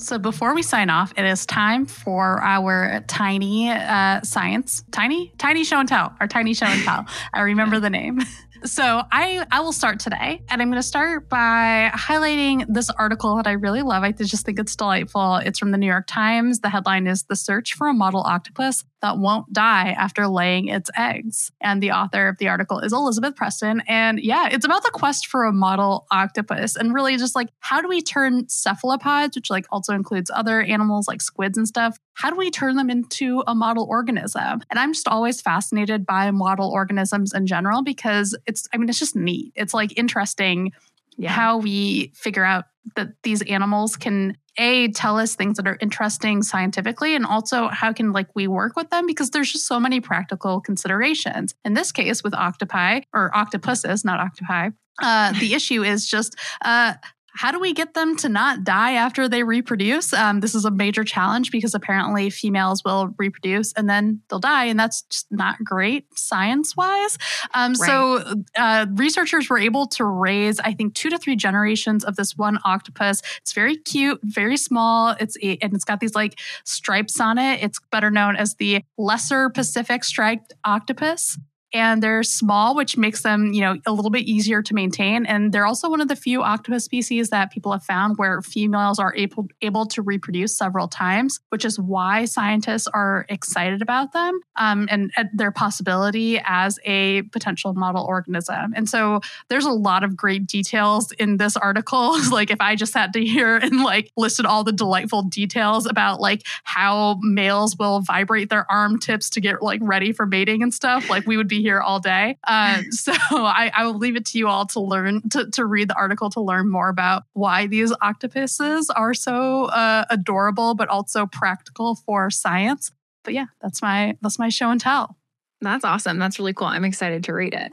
So 0.00 0.16
before 0.16 0.54
we 0.54 0.62
sign 0.62 0.88
off, 0.88 1.12
it 1.16 1.24
is 1.24 1.44
time 1.44 1.84
for 1.84 2.40
our 2.40 3.02
tiny 3.08 3.68
uh, 3.70 4.22
science, 4.22 4.84
tiny, 4.92 5.32
tiny 5.38 5.64
show 5.64 5.80
and 5.80 5.88
tell, 5.88 6.14
our 6.20 6.28
tiny 6.28 6.54
show 6.54 6.66
and 6.66 6.84
tell. 6.84 7.06
I 7.34 7.40
remember 7.40 7.80
the 7.80 7.90
name. 7.90 8.20
So 8.64 9.02
I 9.12 9.46
I 9.50 9.60
will 9.60 9.72
start 9.72 10.00
today, 10.00 10.42
and 10.48 10.60
I'm 10.60 10.68
going 10.68 10.80
to 10.80 10.86
start 10.86 11.28
by 11.28 11.90
highlighting 11.94 12.64
this 12.68 12.90
article 12.90 13.36
that 13.36 13.46
I 13.46 13.52
really 13.52 13.82
love. 13.82 14.02
I 14.02 14.12
just 14.12 14.44
think 14.44 14.58
it's 14.58 14.74
delightful. 14.74 15.36
It's 15.36 15.58
from 15.58 15.70
the 15.70 15.78
New 15.78 15.86
York 15.86 16.06
Times. 16.06 16.60
The 16.60 16.68
headline 16.68 17.06
is 17.06 17.24
"The 17.24 17.36
Search 17.36 17.74
for 17.74 17.86
a 17.86 17.94
Model 17.94 18.22
Octopus 18.22 18.84
that 19.00 19.18
won't 19.18 19.52
die 19.52 19.90
after 19.90 20.26
laying 20.26 20.68
its 20.68 20.90
eggs. 20.96 21.52
And 21.60 21.82
the 21.82 21.92
author 21.92 22.28
of 22.28 22.38
the 22.38 22.48
article 22.48 22.80
is 22.80 22.92
Elizabeth 22.92 23.36
Preston. 23.36 23.82
And 23.86 24.18
yeah, 24.20 24.48
it's 24.50 24.64
about 24.64 24.82
the 24.82 24.90
quest 24.90 25.28
for 25.28 25.44
a 25.44 25.52
model 25.52 26.06
octopus 26.10 26.76
and 26.76 26.92
really 26.92 27.16
just 27.16 27.36
like 27.36 27.48
how 27.60 27.80
do 27.80 27.88
we 27.88 28.02
turn 28.02 28.48
cephalopods, 28.48 29.36
which 29.36 29.50
like 29.50 29.66
also 29.70 29.94
includes 29.94 30.30
other 30.34 30.60
animals 30.62 31.06
like 31.06 31.22
squids 31.22 31.56
and 31.56 31.68
stuff, 31.68 31.98
how 32.18 32.30
do 32.30 32.36
we 32.36 32.50
turn 32.50 32.74
them 32.74 32.90
into 32.90 33.44
a 33.46 33.54
model 33.54 33.86
organism? 33.88 34.60
And 34.70 34.78
I'm 34.78 34.92
just 34.92 35.06
always 35.06 35.40
fascinated 35.40 36.04
by 36.04 36.32
model 36.32 36.68
organisms 36.68 37.32
in 37.32 37.46
general 37.46 37.82
because 37.82 38.36
it's, 38.44 38.68
I 38.74 38.76
mean, 38.76 38.88
it's 38.88 38.98
just 38.98 39.14
neat. 39.14 39.52
It's 39.54 39.72
like 39.72 39.96
interesting 39.96 40.72
yeah. 41.16 41.30
how 41.30 41.58
we 41.58 42.12
figure 42.16 42.44
out 42.44 42.64
that 42.96 43.10
these 43.22 43.42
animals 43.42 43.96
can 43.96 44.36
a 44.56 44.88
tell 44.88 45.16
us 45.16 45.36
things 45.36 45.58
that 45.58 45.68
are 45.68 45.78
interesting 45.80 46.42
scientifically 46.42 47.14
and 47.14 47.24
also 47.24 47.68
how 47.68 47.92
can 47.92 48.12
like 48.12 48.26
we 48.34 48.48
work 48.48 48.74
with 48.74 48.90
them 48.90 49.06
because 49.06 49.30
there's 49.30 49.52
just 49.52 49.68
so 49.68 49.78
many 49.78 50.00
practical 50.00 50.60
considerations 50.60 51.54
in 51.64 51.74
this 51.74 51.92
case 51.92 52.24
with 52.24 52.34
octopi 52.34 53.00
or 53.14 53.30
octopuses 53.36 54.04
not 54.04 54.18
octopi 54.18 54.70
uh, 55.00 55.32
the 55.38 55.54
issue 55.54 55.84
is 55.84 56.08
just 56.08 56.34
uh, 56.64 56.94
how 57.34 57.52
do 57.52 57.60
we 57.60 57.72
get 57.72 57.94
them 57.94 58.16
to 58.16 58.28
not 58.28 58.64
die 58.64 58.92
after 58.92 59.28
they 59.28 59.42
reproduce? 59.42 60.12
Um, 60.12 60.40
this 60.40 60.54
is 60.54 60.64
a 60.64 60.70
major 60.70 61.04
challenge 61.04 61.50
because 61.52 61.74
apparently 61.74 62.30
females 62.30 62.82
will 62.84 63.14
reproduce 63.18 63.72
and 63.74 63.88
then 63.88 64.20
they'll 64.28 64.38
die, 64.38 64.64
and 64.64 64.78
that's 64.78 65.02
just 65.02 65.26
not 65.30 65.62
great 65.62 66.06
science 66.18 66.76
wise. 66.76 67.18
Um, 67.54 67.72
right. 67.72 67.86
So, 67.86 68.34
uh, 68.56 68.86
researchers 68.94 69.48
were 69.48 69.58
able 69.58 69.86
to 69.88 70.04
raise, 70.04 70.58
I 70.60 70.72
think, 70.72 70.94
two 70.94 71.10
to 71.10 71.18
three 71.18 71.36
generations 71.36 72.04
of 72.04 72.16
this 72.16 72.36
one 72.36 72.58
octopus. 72.64 73.22
It's 73.42 73.52
very 73.52 73.76
cute, 73.76 74.20
very 74.22 74.56
small. 74.56 75.14
It's 75.20 75.36
and 75.36 75.74
it's 75.74 75.84
got 75.84 76.00
these 76.00 76.14
like 76.14 76.38
stripes 76.64 77.20
on 77.20 77.38
it. 77.38 77.62
It's 77.62 77.78
better 77.90 78.10
known 78.10 78.36
as 78.36 78.54
the 78.54 78.82
lesser 78.96 79.50
Pacific 79.50 80.04
striped 80.04 80.54
octopus 80.64 81.38
and 81.72 82.02
they're 82.02 82.22
small, 82.22 82.74
which 82.74 82.96
makes 82.96 83.22
them, 83.22 83.52
you 83.52 83.60
know, 83.60 83.76
a 83.86 83.92
little 83.92 84.10
bit 84.10 84.24
easier 84.24 84.62
to 84.62 84.74
maintain. 84.74 85.26
And 85.26 85.52
they're 85.52 85.66
also 85.66 85.90
one 85.90 86.00
of 86.00 86.08
the 86.08 86.16
few 86.16 86.42
octopus 86.42 86.84
species 86.84 87.28
that 87.30 87.50
people 87.50 87.72
have 87.72 87.82
found 87.82 88.16
where 88.16 88.40
females 88.40 88.98
are 88.98 89.14
able 89.14 89.48
able 89.60 89.86
to 89.86 90.02
reproduce 90.02 90.56
several 90.56 90.88
times, 90.88 91.40
which 91.50 91.64
is 91.64 91.78
why 91.78 92.24
scientists 92.24 92.86
are 92.86 93.26
excited 93.28 93.82
about 93.82 94.12
them 94.12 94.40
um, 94.56 94.88
and, 94.90 95.10
and 95.16 95.28
their 95.34 95.50
possibility 95.50 96.40
as 96.44 96.78
a 96.84 97.22
potential 97.22 97.74
model 97.74 98.04
organism. 98.04 98.72
And 98.74 98.88
so 98.88 99.20
there's 99.48 99.66
a 99.66 99.70
lot 99.70 100.04
of 100.04 100.16
great 100.16 100.46
details 100.46 101.12
in 101.12 101.36
this 101.36 101.56
article. 101.56 102.16
like 102.32 102.50
if 102.50 102.60
I 102.60 102.76
just 102.76 102.92
sat 102.92 103.12
to 103.12 103.24
here 103.24 103.56
and 103.56 103.82
like 103.82 104.10
listed 104.16 104.46
all 104.46 104.64
the 104.64 104.72
delightful 104.72 105.22
details 105.22 105.86
about 105.86 106.20
like 106.20 106.46
how 106.64 107.18
males 107.20 107.76
will 107.78 108.00
vibrate 108.00 108.48
their 108.48 108.70
arm 108.70 108.98
tips 108.98 109.30
to 109.30 109.40
get 109.40 109.62
like 109.62 109.80
ready 109.82 110.12
for 110.12 110.24
mating 110.24 110.62
and 110.62 110.72
stuff, 110.72 111.10
like 111.10 111.26
we 111.26 111.36
would 111.36 111.48
be 111.48 111.57
here 111.60 111.80
all 111.80 112.00
day. 112.00 112.38
Um, 112.46 112.86
so 112.90 113.12
I, 113.30 113.70
I, 113.74 113.86
will 113.86 113.98
leave 113.98 114.16
it 114.16 114.24
to 114.26 114.38
you 114.38 114.48
all 114.48 114.66
to 114.66 114.80
learn 114.80 115.28
to, 115.30 115.50
to 115.52 115.64
read 115.64 115.88
the 115.88 115.94
article 115.94 116.30
to 116.30 116.40
learn 116.40 116.68
more 116.68 116.88
about 116.88 117.24
why 117.32 117.66
these 117.66 117.92
octopuses 118.00 118.90
are 118.90 119.14
so 119.14 119.64
uh, 119.66 120.04
adorable, 120.10 120.74
but 120.74 120.88
also 120.88 121.26
practical 121.26 121.94
for 121.94 122.30
science. 122.30 122.90
But 123.24 123.34
yeah, 123.34 123.46
that's 123.60 123.82
my 123.82 124.16
that's 124.22 124.38
my 124.38 124.48
show 124.48 124.70
and 124.70 124.80
tell. 124.80 125.16
That's 125.60 125.84
awesome. 125.84 126.18
That's 126.18 126.38
really 126.38 126.54
cool. 126.54 126.68
I'm 126.68 126.84
excited 126.84 127.24
to 127.24 127.34
read 127.34 127.54
it. 127.54 127.72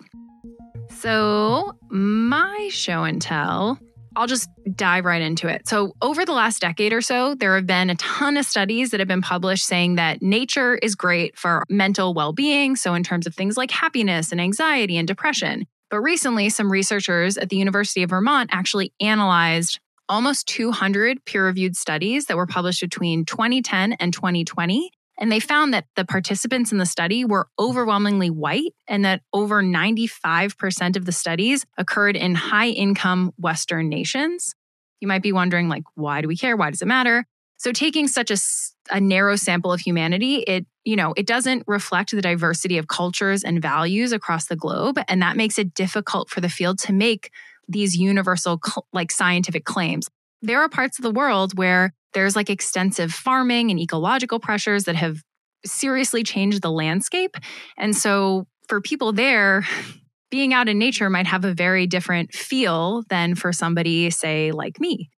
So 0.91 1.77
my 1.89 2.69
show 2.71 3.03
and 3.03 3.21
tell 3.21 3.79
I'll 4.15 4.27
just 4.27 4.49
dive 4.75 5.05
right 5.05 5.21
into 5.21 5.47
it. 5.47 5.67
So, 5.67 5.95
over 6.01 6.25
the 6.25 6.33
last 6.33 6.61
decade 6.61 6.93
or 6.93 7.01
so, 7.01 7.35
there 7.35 7.55
have 7.55 7.67
been 7.67 7.89
a 7.89 7.95
ton 7.95 8.37
of 8.37 8.45
studies 8.45 8.91
that 8.91 8.99
have 8.99 9.07
been 9.07 9.21
published 9.21 9.65
saying 9.65 9.95
that 9.95 10.21
nature 10.21 10.75
is 10.75 10.95
great 10.95 11.37
for 11.37 11.63
mental 11.69 12.13
well 12.13 12.33
being. 12.33 12.75
So, 12.75 12.93
in 12.93 13.03
terms 13.03 13.27
of 13.27 13.35
things 13.35 13.57
like 13.57 13.71
happiness 13.71 14.31
and 14.31 14.39
anxiety 14.39 14.97
and 14.97 15.07
depression. 15.07 15.65
But 15.89 15.99
recently, 15.99 16.49
some 16.49 16.71
researchers 16.71 17.37
at 17.37 17.49
the 17.49 17.57
University 17.57 18.03
of 18.03 18.09
Vermont 18.09 18.49
actually 18.51 18.91
analyzed 18.99 19.79
almost 20.07 20.47
200 20.47 21.23
peer 21.25 21.45
reviewed 21.45 21.75
studies 21.75 22.25
that 22.25 22.37
were 22.37 22.45
published 22.45 22.81
between 22.81 23.25
2010 23.25 23.93
and 23.93 24.13
2020 24.13 24.91
and 25.17 25.31
they 25.31 25.39
found 25.39 25.73
that 25.73 25.85
the 25.95 26.05
participants 26.05 26.71
in 26.71 26.77
the 26.77 26.85
study 26.85 27.23
were 27.23 27.47
overwhelmingly 27.57 28.29
white 28.29 28.73
and 28.87 29.05
that 29.05 29.21
over 29.31 29.63
95% 29.63 30.97
of 30.97 31.05
the 31.05 31.11
studies 31.11 31.65
occurred 31.77 32.15
in 32.15 32.35
high 32.35 32.69
income 32.69 33.31
Western 33.37 33.87
nations. 33.87 34.53
You 34.99 35.07
might 35.07 35.23
be 35.23 35.31
wondering, 35.31 35.69
like, 35.69 35.83
why 35.95 36.21
do 36.21 36.27
we 36.27 36.35
care? 36.35 36.57
Why 36.57 36.69
does 36.69 36.81
it 36.81 36.87
matter? 36.87 37.25
So 37.57 37.71
taking 37.71 38.07
such 38.07 38.31
a, 38.31 38.37
a 38.91 38.99
narrow 38.99 39.37
sample 39.37 39.71
of 39.71 39.79
humanity, 39.79 40.37
it, 40.37 40.65
you 40.83 40.97
know, 40.97 41.13
it 41.15 41.25
doesn't 41.25 41.63
reflect 41.67 42.11
the 42.11 42.21
diversity 42.21 42.77
of 42.77 42.87
cultures 42.87 43.43
and 43.43 43.61
values 43.61 44.11
across 44.11 44.47
the 44.47 44.57
globe. 44.57 44.99
And 45.07 45.21
that 45.21 45.37
makes 45.37 45.57
it 45.57 45.73
difficult 45.73 46.29
for 46.29 46.41
the 46.41 46.49
field 46.49 46.79
to 46.79 46.93
make 46.93 47.31
these 47.67 47.95
universal, 47.95 48.59
like 48.91 49.11
scientific 49.11 49.63
claims. 49.63 50.09
There 50.41 50.59
are 50.59 50.69
parts 50.69 50.99
of 50.99 51.03
the 51.03 51.11
world 51.11 51.57
where 51.57 51.93
there's 52.15 52.35
like 52.35 52.49
extensive 52.49 53.13
farming 53.13 53.69
and 53.69 53.79
ecological 53.79 54.39
pressures 54.39 54.85
that 54.85 54.95
have 54.95 55.17
seriously 55.65 56.23
changed 56.23 56.63
the 56.63 56.71
landscape. 56.71 57.35
And 57.77 57.95
so 57.95 58.47
for 58.67 58.81
people 58.81 59.13
there, 59.13 59.67
being 60.31 60.53
out 60.53 60.67
in 60.67 60.79
nature 60.79 61.09
might 61.09 61.27
have 61.27 61.45
a 61.45 61.53
very 61.53 61.85
different 61.85 62.33
feel 62.33 63.03
than 63.09 63.35
for 63.35 63.53
somebody, 63.53 64.09
say, 64.09 64.51
like 64.51 64.79
me. 64.79 65.11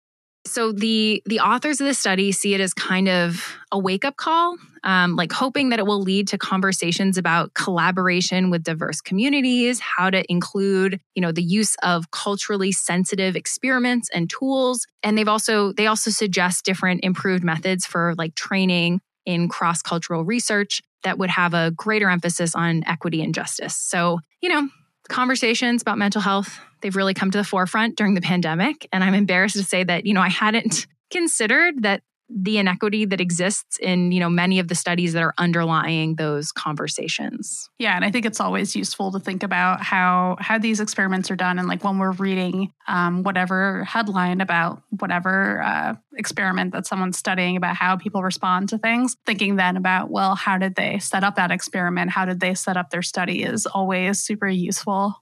So 0.45 0.71
the 0.71 1.23
the 1.25 1.39
authors 1.39 1.81
of 1.81 1.88
the 1.88 1.93
study 1.93 2.31
see 2.31 2.53
it 2.53 2.62
as 2.62 2.73
kind 2.73 3.10
of 3.10 3.58
a 3.71 3.79
wake 3.79 4.05
up 4.05 4.15
call, 4.15 4.58
um, 4.84 5.15
like 5.15 5.31
hoping 5.31 5.69
that 5.69 5.79
it 5.79 5.86
will 5.86 6.01
lead 6.01 6.27
to 6.29 6.38
conversations 6.38 7.17
about 7.17 7.53
collaboration 7.55 8.51
with 8.51 8.63
diverse 8.63 9.01
communities, 9.01 9.79
how 9.79 10.10
to 10.10 10.23
include, 10.31 10.99
you 11.15 11.21
know, 11.21 11.31
the 11.31 11.43
use 11.43 11.75
of 11.81 12.12
culturally 12.12 12.71
sensitive 12.71 13.36
experiments 13.36 14.10
and 14.13 14.29
tools. 14.29 14.86
And 15.01 15.17
they've 15.17 15.27
also 15.27 15.73
they 15.73 15.88
also 15.88 16.12
suggest 16.12 16.63
different 16.63 17.03
improved 17.03 17.43
methods 17.43 17.86
for 17.86 18.13
like 18.17 18.36
training 18.36 19.01
in 19.25 19.49
cross 19.49 19.81
cultural 19.81 20.23
research 20.23 20.81
that 21.03 21.17
would 21.17 21.31
have 21.31 21.53
a 21.53 21.71
greater 21.71 22.10
emphasis 22.10 22.53
on 22.53 22.84
equity 22.86 23.23
and 23.23 23.34
justice. 23.34 23.75
So, 23.75 24.19
you 24.41 24.49
know, 24.49 24.69
conversations 25.09 25.81
about 25.81 25.97
mental 25.97 26.21
health 26.21 26.59
they've 26.81 26.95
really 26.95 27.13
come 27.13 27.31
to 27.31 27.37
the 27.37 27.43
forefront 27.43 27.95
during 27.95 28.13
the 28.13 28.21
pandemic. 28.21 28.87
And 28.91 29.03
i'm 29.03 29.13
embarrassed 29.13 29.55
to 29.55 29.63
say 29.63 29.83
that 29.83 30.05
you 30.05 30.13
know 30.13 30.21
i 30.21 30.29
hadn't 30.29 30.87
considered 31.11 31.83
that 31.83 32.01
the 32.29 32.57
inequity 32.57 33.05
that 33.05 33.21
exists 33.21 33.77
in 33.79 34.11
you 34.11 34.19
know 34.19 34.29
many 34.29 34.59
of 34.59 34.67
the 34.67 34.75
studies 34.75 35.13
that 35.13 35.23
are 35.23 35.33
underlying 35.38 36.15
those 36.15 36.51
conversations. 36.51 37.69
Yeah 37.79 37.95
and 37.95 38.05
i 38.05 38.11
think 38.11 38.25
it's 38.25 38.39
always 38.39 38.75
useful 38.75 39.11
to 39.11 39.19
think 39.19 39.43
about 39.43 39.81
how 39.81 40.38
how 40.39 40.57
these 40.57 40.79
experiments 40.79 41.29
are 41.31 41.35
done 41.35 41.59
and 41.59 41.67
like 41.67 41.83
when 41.83 41.97
we're 41.97 42.11
reading 42.11 42.71
um, 42.88 43.23
whatever 43.23 43.83
headline 43.83 44.41
about 44.41 44.81
whatever 44.99 45.61
uh, 45.61 45.95
experiment 46.15 46.71
that 46.73 46.85
someone's 46.85 47.17
studying 47.17 47.57
about 47.57 47.75
how 47.75 47.97
people 47.97 48.21
respond 48.23 48.69
to 48.69 48.77
things 48.77 49.15
thinking 49.25 49.55
then 49.55 49.77
about 49.77 50.09
well 50.09 50.35
how 50.35 50.57
did 50.57 50.75
they 50.75 50.99
set 50.99 51.23
up 51.23 51.35
that 51.35 51.51
experiment? 51.51 52.11
How 52.11 52.25
did 52.25 52.39
they 52.39 52.53
set 52.53 52.77
up 52.77 52.89
their 52.89 53.01
study 53.01 53.43
is 53.43 53.65
always 53.65 54.19
super 54.19 54.47
useful 54.47 55.15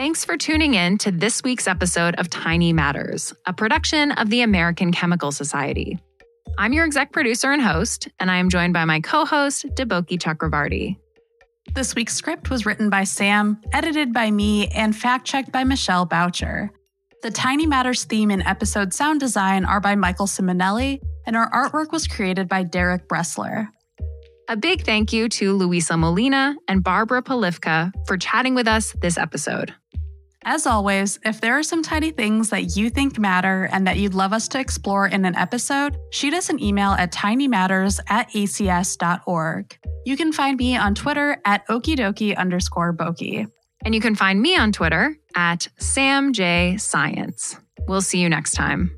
Thanks 0.00 0.24
for 0.24 0.38
tuning 0.38 0.72
in 0.72 0.96
to 0.96 1.10
this 1.10 1.42
week's 1.42 1.68
episode 1.68 2.14
of 2.14 2.30
Tiny 2.30 2.72
Matters, 2.72 3.34
a 3.44 3.52
production 3.52 4.12
of 4.12 4.30
the 4.30 4.40
American 4.40 4.92
Chemical 4.92 5.30
Society. 5.30 5.98
I'm 6.56 6.72
your 6.72 6.86
exec 6.86 7.12
producer 7.12 7.52
and 7.52 7.60
host, 7.60 8.08
and 8.18 8.30
I 8.30 8.38
am 8.38 8.48
joined 8.48 8.72
by 8.72 8.86
my 8.86 9.00
co 9.00 9.26
host, 9.26 9.66
Deboki 9.74 10.18
Chakravarti. 10.18 10.96
This 11.74 11.94
week's 11.94 12.14
script 12.14 12.48
was 12.48 12.64
written 12.64 12.88
by 12.88 13.04
Sam, 13.04 13.60
edited 13.74 14.14
by 14.14 14.30
me, 14.30 14.68
and 14.68 14.96
fact 14.96 15.26
checked 15.26 15.52
by 15.52 15.64
Michelle 15.64 16.06
Boucher. 16.06 16.70
The 17.22 17.30
Tiny 17.30 17.66
Matters 17.66 18.04
theme 18.04 18.30
and 18.30 18.42
episode 18.44 18.94
sound 18.94 19.20
design 19.20 19.66
are 19.66 19.80
by 19.80 19.96
Michael 19.96 20.26
Simonelli, 20.26 20.98
and 21.26 21.36
our 21.36 21.50
artwork 21.50 21.92
was 21.92 22.06
created 22.06 22.48
by 22.48 22.62
Derek 22.62 23.06
Bressler. 23.06 23.68
A 24.48 24.56
big 24.56 24.82
thank 24.86 25.12
you 25.12 25.28
to 25.28 25.52
Luisa 25.52 25.98
Molina 25.98 26.56
and 26.68 26.82
Barbara 26.82 27.22
Polivka 27.22 27.92
for 28.06 28.16
chatting 28.16 28.54
with 28.54 28.66
us 28.66 28.96
this 29.02 29.18
episode. 29.18 29.74
As 30.44 30.66
always, 30.66 31.18
if 31.24 31.40
there 31.40 31.58
are 31.58 31.62
some 31.62 31.82
tiny 31.82 32.10
things 32.12 32.48
that 32.50 32.76
you 32.76 32.88
think 32.88 33.18
matter 33.18 33.68
and 33.72 33.86
that 33.86 33.98
you'd 33.98 34.14
love 34.14 34.32
us 34.32 34.48
to 34.48 34.58
explore 34.58 35.06
in 35.06 35.24
an 35.26 35.36
episode, 35.36 35.98
shoot 36.12 36.32
us 36.32 36.48
an 36.48 36.62
email 36.62 36.92
at 36.92 37.12
tinymatters 37.12 38.00
at 38.08 38.30
acs.org. 38.30 39.78
You 40.06 40.16
can 40.16 40.32
find 40.32 40.56
me 40.56 40.76
on 40.76 40.94
Twitter 40.94 41.40
at 41.44 41.66
okidoki 41.68 42.36
underscore 42.36 42.96
boki. 42.96 43.46
And 43.84 43.94
you 43.94 44.00
can 44.00 44.14
find 44.14 44.40
me 44.40 44.56
on 44.56 44.72
Twitter 44.72 45.16
at 45.34 45.68
samjscience. 45.78 47.60
We'll 47.86 48.02
see 48.02 48.20
you 48.20 48.28
next 48.28 48.52
time. 48.52 48.96